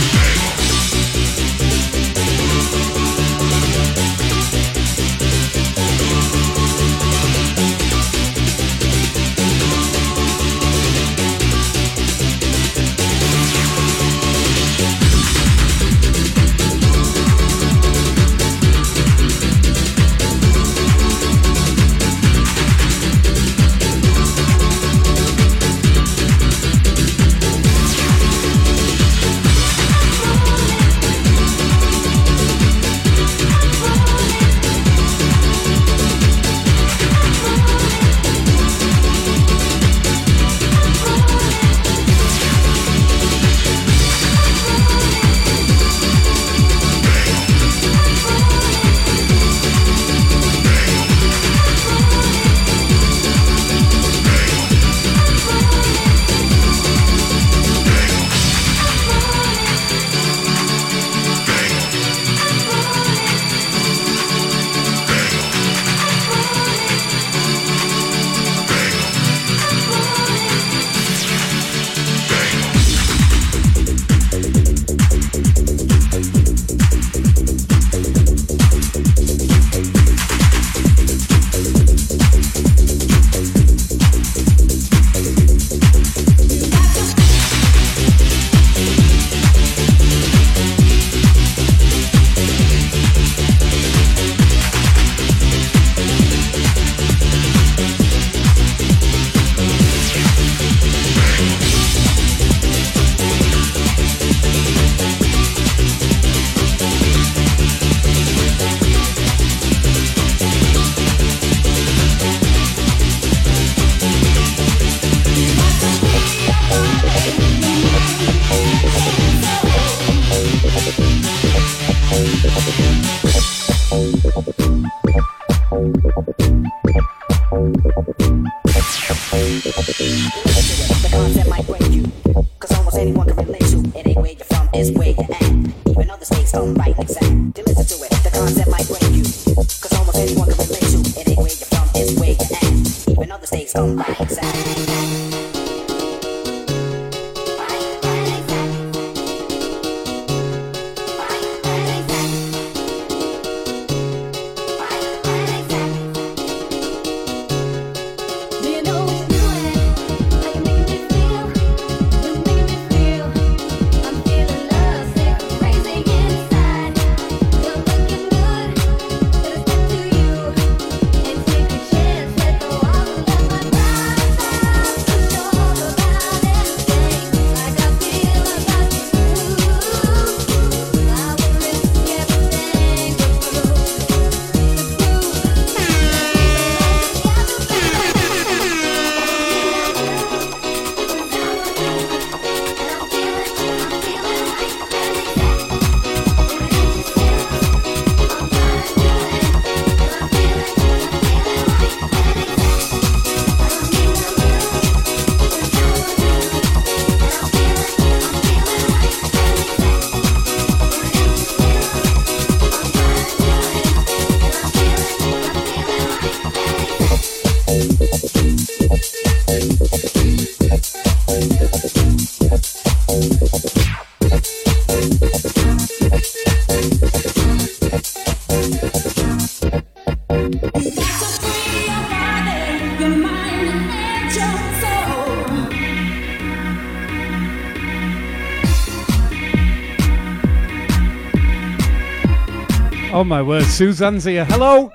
[243.31, 244.45] My word, Suzanne's here.
[244.45, 244.91] Hello!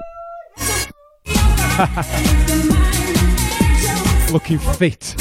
[4.33, 5.15] Looking fit.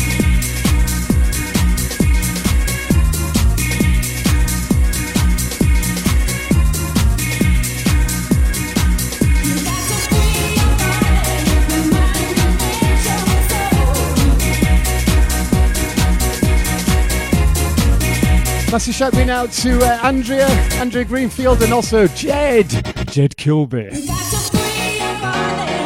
[18.75, 20.49] Massive shout out to uh, Andrea,
[20.81, 23.91] Andrea Greenfield, and also Jed, Jed Kilby.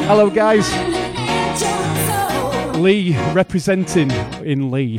[0.07, 0.67] Hello, guys.
[2.79, 4.11] Lee representing
[4.47, 4.97] in Lee.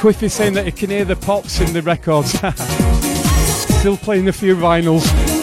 [0.00, 2.32] Quiffy saying that he can hear the pops in the records.
[3.78, 5.35] Still playing a few vinyls.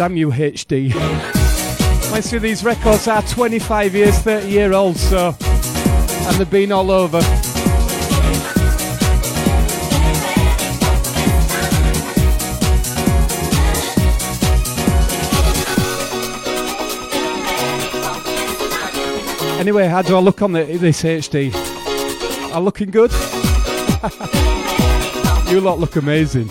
[0.00, 0.94] Damn you, HD.
[2.10, 5.36] Most of these records are 25 years, 30 year old, so.
[5.38, 7.18] And they've been all over.
[19.60, 21.54] Anyway, how do I look on the, this HD?
[22.54, 23.12] Are looking good?
[25.52, 26.50] you lot look amazing.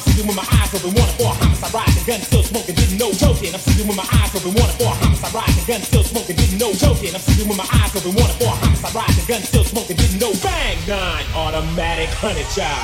[0.00, 1.92] I'm sleeping with my eyes open, wanna for a homicide ride.
[1.92, 3.52] The gun still smoking, didn't know joking.
[3.52, 5.52] I'm sleeping with my eyes open, wanna for a homicide ride.
[5.52, 7.12] The gun still smoking, didn't know joking.
[7.12, 9.12] I'm sleeping with my eyes open, wanna for a homicide ride.
[9.12, 12.80] The gun still smoking, didn't know bang nine automatic honey child.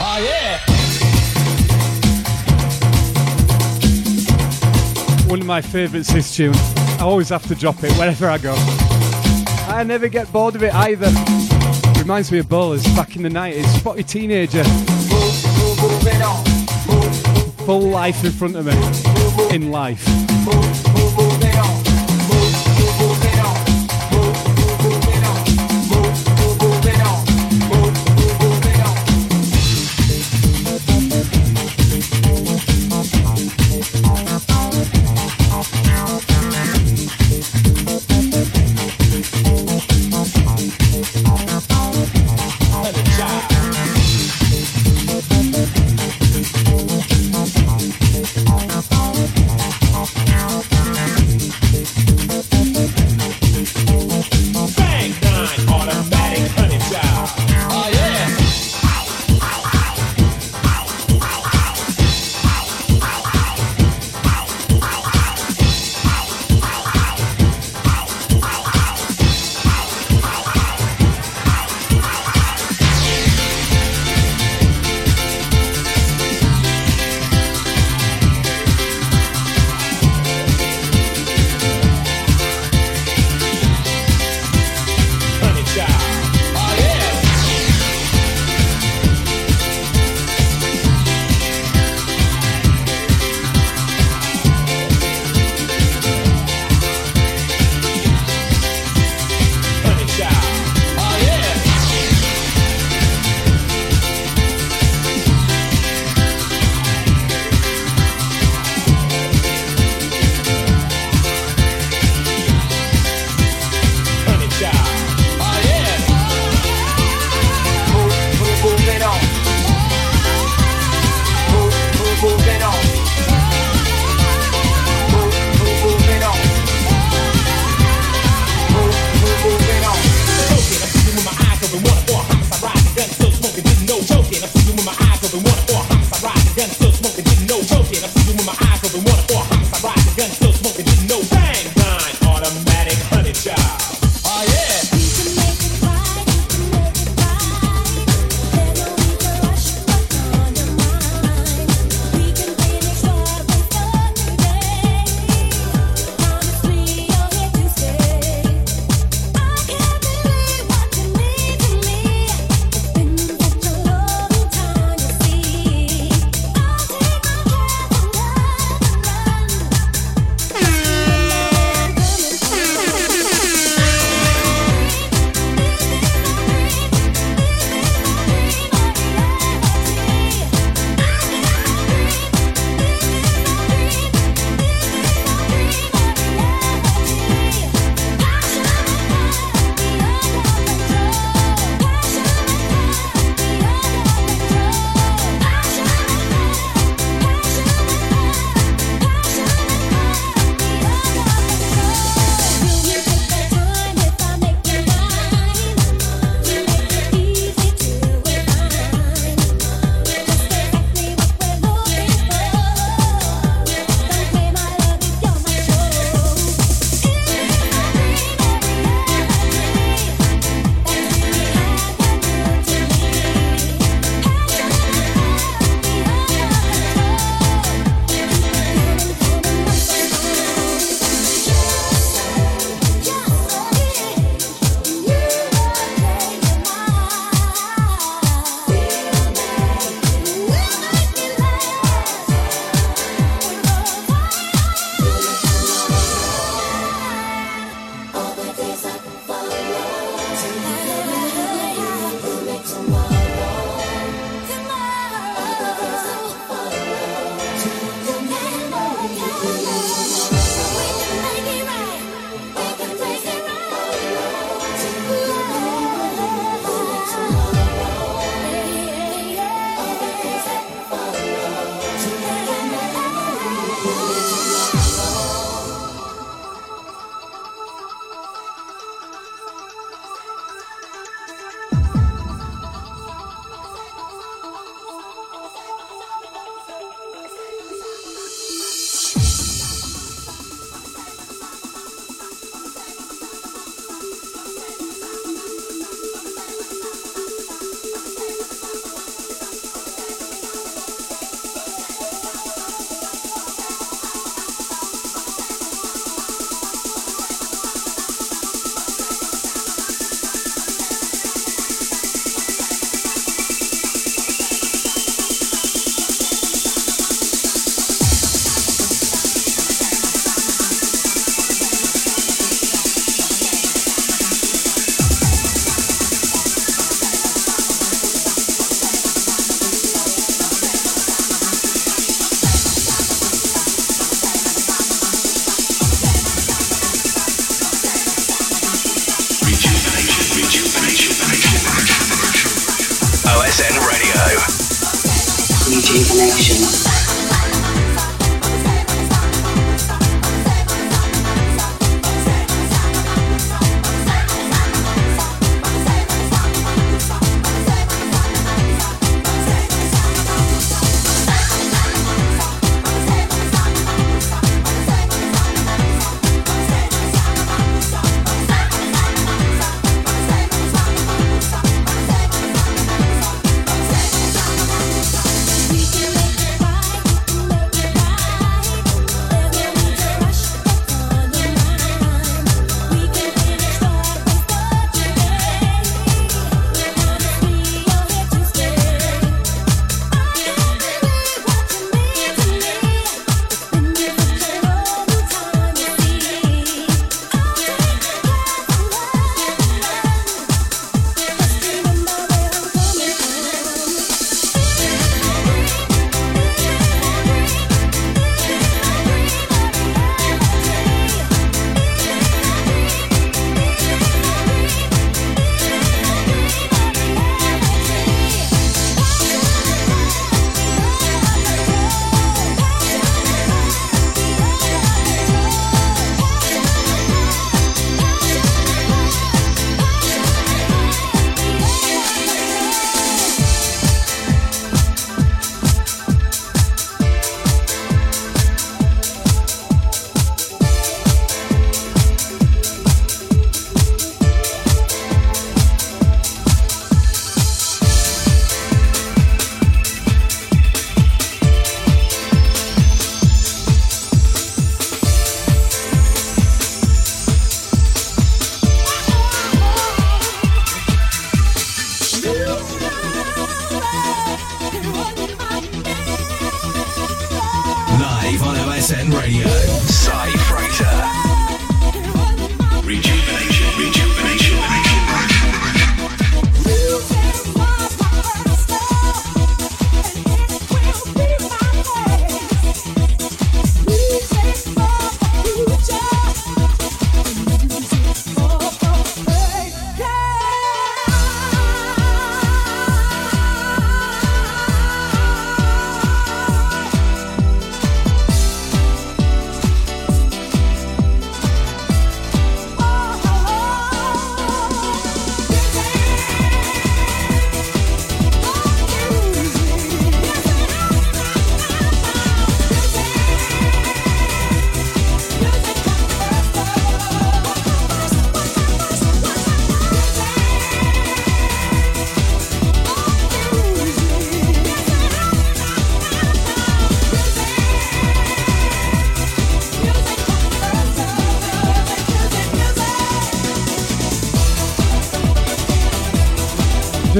[0.00, 0.64] Oh yeah.
[5.28, 6.54] one of my favourites, this tune.
[6.54, 8.54] I always have to drop it wherever I go.
[9.68, 11.10] I never get bored of it either.
[11.98, 14.93] Reminds me of Bowlers back in the 90s, Spotty Teenager.
[17.64, 19.54] Full life in front of me.
[19.54, 20.83] In life.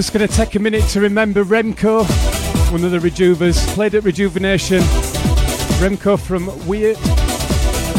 [0.04, 2.04] Just going to take a minute to remember Remco,
[2.70, 4.80] one of the Rejuvers, played at Rejuvenation.
[5.80, 6.98] Remco from Weert,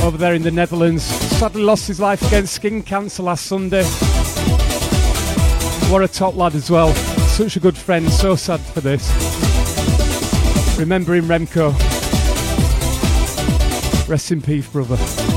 [0.04, 1.02] over there in the Netherlands.
[1.02, 3.84] Sadly lost his life against skin cancer last Sunday.
[5.92, 6.94] What a top lad as well.
[6.94, 9.10] Such a good friend, so sad for this.
[10.78, 11.74] Remembering Remco.
[14.08, 15.35] Rest in peace, brother.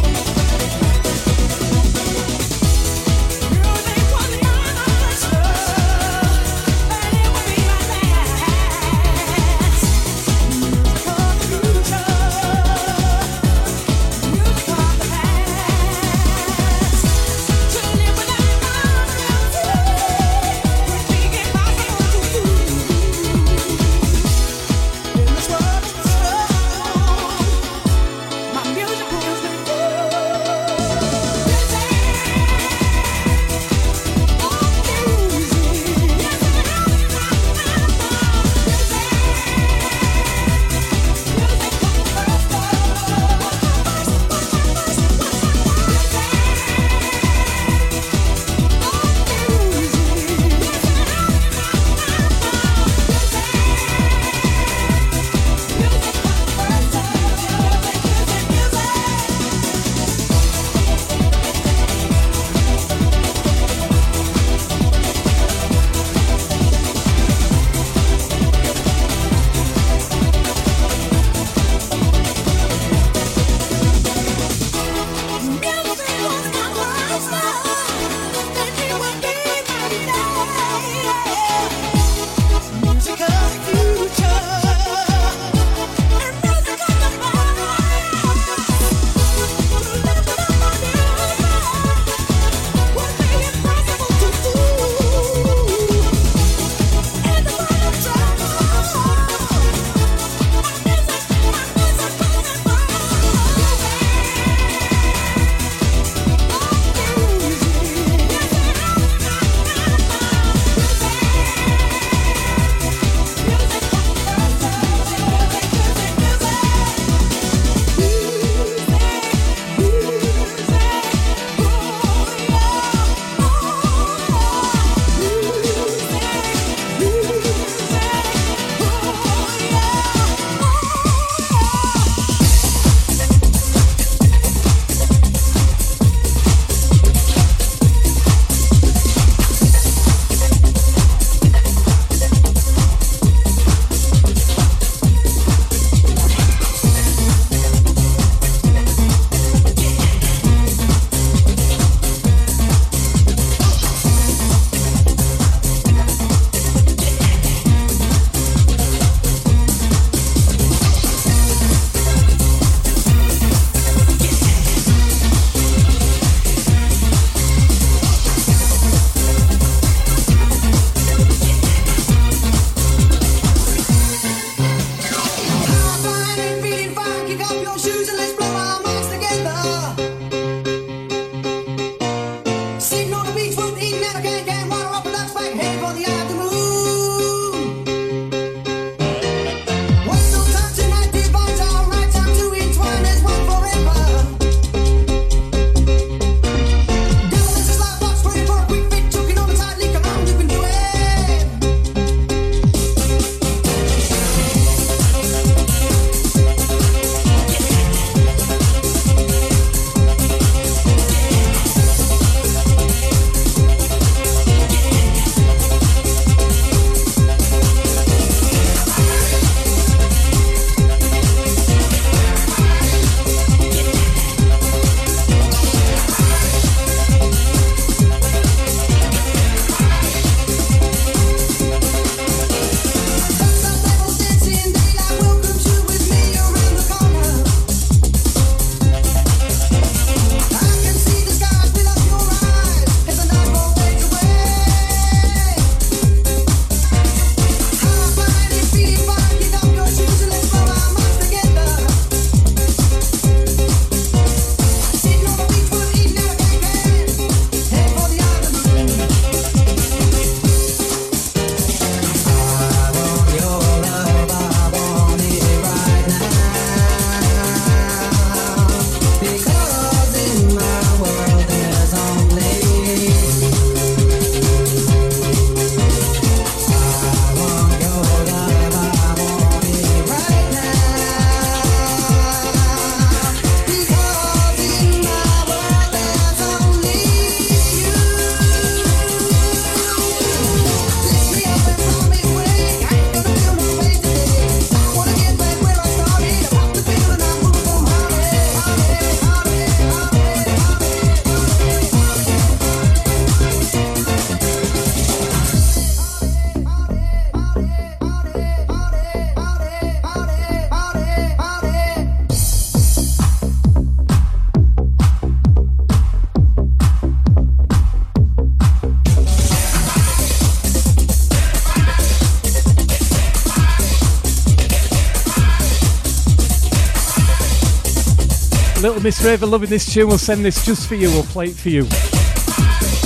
[329.00, 330.08] Miss Raver loving this tune.
[330.08, 331.08] We'll send this just for you.
[331.10, 331.86] We'll play it for you.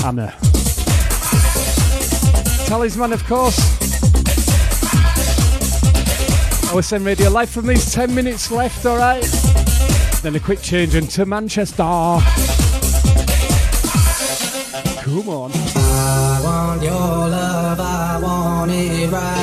[0.04, 0.34] Anna.
[2.66, 3.58] Talisman, of course.
[6.72, 9.22] OSN Radio live from these 10 minutes left, alright?
[10.22, 11.82] Then a quick change into Manchester.
[15.02, 15.50] Come on.
[15.54, 19.41] I want your love, I want it right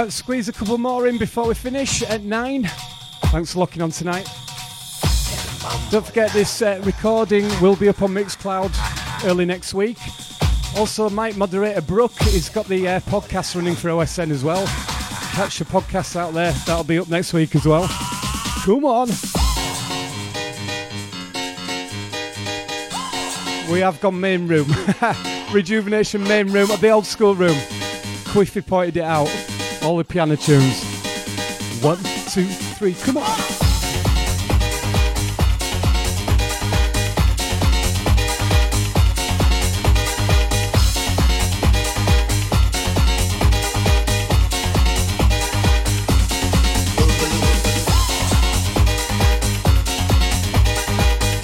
[0.00, 2.70] Right, squeeze a couple more in before we finish at nine.
[3.24, 4.26] Thanks for locking on tonight.
[5.90, 8.72] Don't forget this uh, recording will be up on Mixcloud
[9.26, 9.98] early next week.
[10.74, 14.64] Also, my moderator Brooke has got the uh, podcast running for OSN as well.
[15.34, 16.52] Catch the podcast out there.
[16.64, 17.86] That'll be up next week as well.
[18.64, 19.08] Come on.
[23.70, 24.74] We have gone main room.
[25.52, 27.58] Rejuvenation main room, the old school room.
[28.32, 29.28] Quiffy pointed it out.
[29.90, 30.84] All the piano tunes.
[31.82, 31.96] One,
[32.30, 32.44] two,
[32.78, 33.24] three, come on.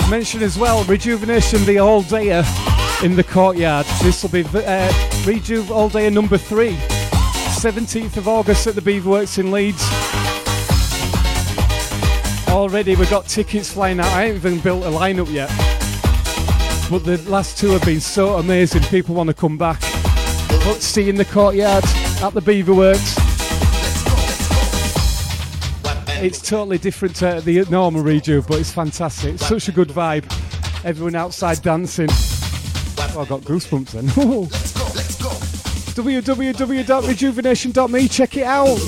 [0.09, 2.45] Mention as well, Rejuvenation the All Dayer
[3.03, 3.87] in the courtyard.
[4.03, 4.93] This will be uh,
[5.25, 6.79] Rejuve All number three.
[7.57, 9.83] 17th of August at the Beaverworks in Leeds.
[12.49, 14.07] Already we've got tickets flying out.
[14.07, 15.49] I haven't even built a lineup yet.
[16.91, 18.83] But the last two have been so amazing.
[18.83, 19.81] People want to come back.
[20.65, 21.85] But see in the courtyard
[22.23, 23.17] at the Beaverworks.
[26.23, 29.39] It's totally different to the normal Rejuve, but it's fantastic.
[29.39, 30.25] Such a good vibe.
[30.85, 32.09] Everyone outside dancing.
[32.11, 34.73] Oh, I got goosebumps then.
[35.97, 38.09] www.rejuvenation.me.
[38.09, 38.79] Check it out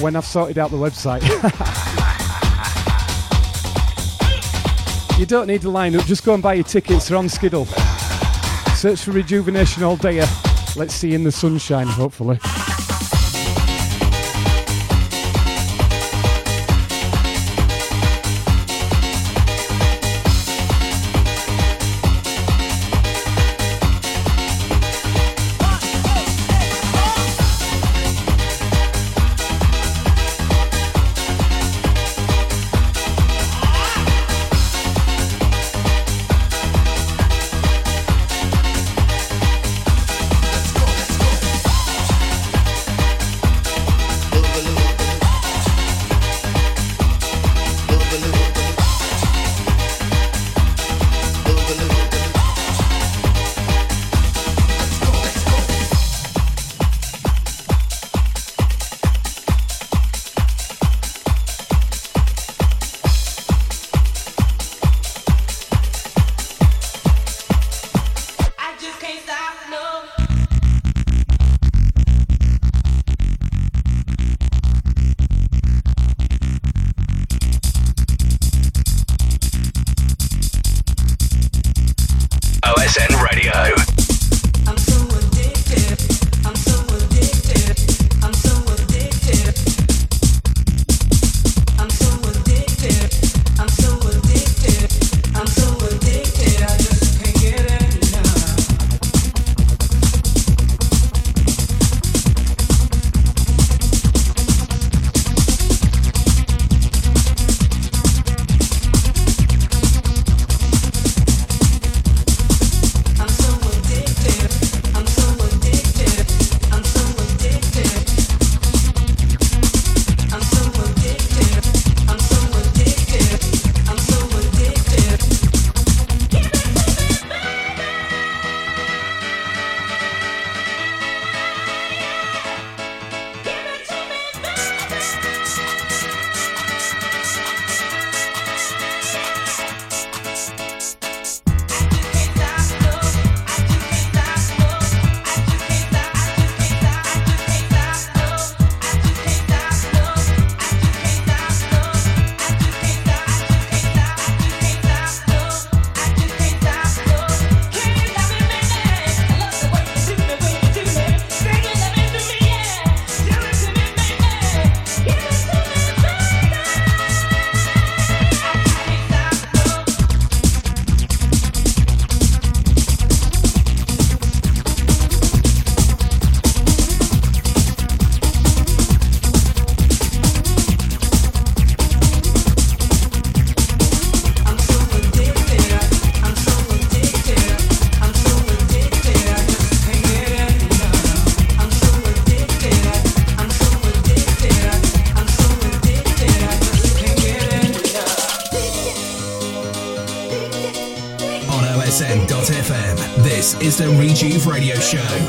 [0.00, 1.20] when I've sorted out the website.
[5.18, 7.08] you don't need to line up, just go and buy your tickets.
[7.08, 7.66] They're on Skiddle.
[8.74, 10.26] Search for Rejuvenation all day.
[10.76, 12.38] Let's see in the sunshine, hopefully.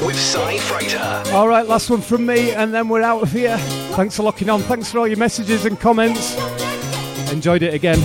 [0.05, 1.23] With Cy Freighter.
[1.33, 3.57] All right, last one from me, and then we're out of here.
[3.95, 4.61] Thanks for locking on.
[4.61, 6.35] Thanks for all your messages and comments.
[7.31, 7.99] Enjoyed it again.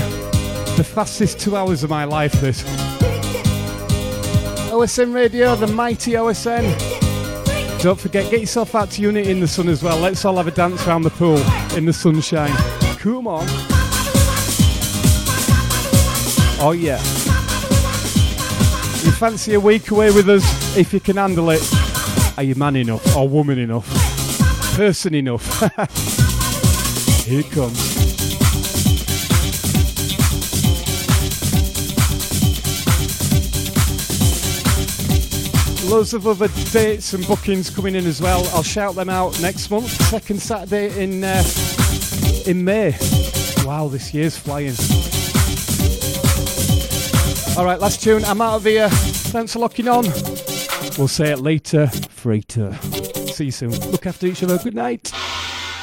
[0.76, 2.62] The fastest two hours of my life, this.
[4.70, 6.62] OSN Radio, the mighty OSN.
[7.80, 9.98] Don't forget, get yourself out to Unity in the sun as well.
[9.98, 11.38] Let's all have a dance around the pool
[11.76, 12.54] in the sunshine.
[12.98, 13.46] Come on.
[16.58, 16.98] Oh, yeah.
[19.04, 21.75] You fancy a week away with us if you can handle it?
[22.36, 23.88] Are you man enough or woman enough?
[24.76, 25.58] Person enough?
[27.24, 27.96] Here it comes.
[35.90, 38.46] Loads of other dates and bookings coming in as well.
[38.48, 41.42] I'll shout them out next month, second Saturday in uh,
[42.46, 42.98] in May.
[43.64, 44.74] Wow, this year's flying.
[47.56, 48.26] All right, last tune.
[48.26, 48.90] I'm out of here.
[48.90, 50.04] Thanks for locking on.
[50.98, 51.88] We'll say it later.
[51.88, 52.72] Freighter.
[53.32, 53.70] See you soon.
[53.90, 54.58] Look after each other.
[54.58, 55.12] Good night.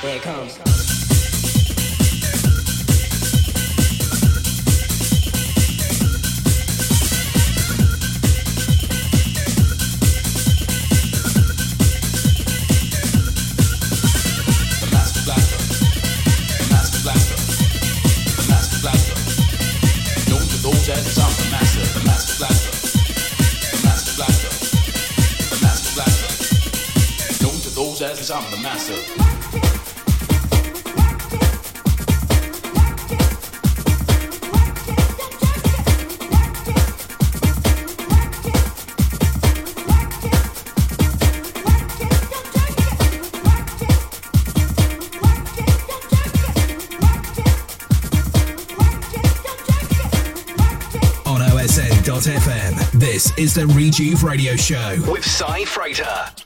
[0.01, 0.72] Here it comes.
[28.23, 28.93] Cause I'm the master.
[51.25, 56.42] On OSN.FM, this is the Rejuve Radio Show with Cy Freighter.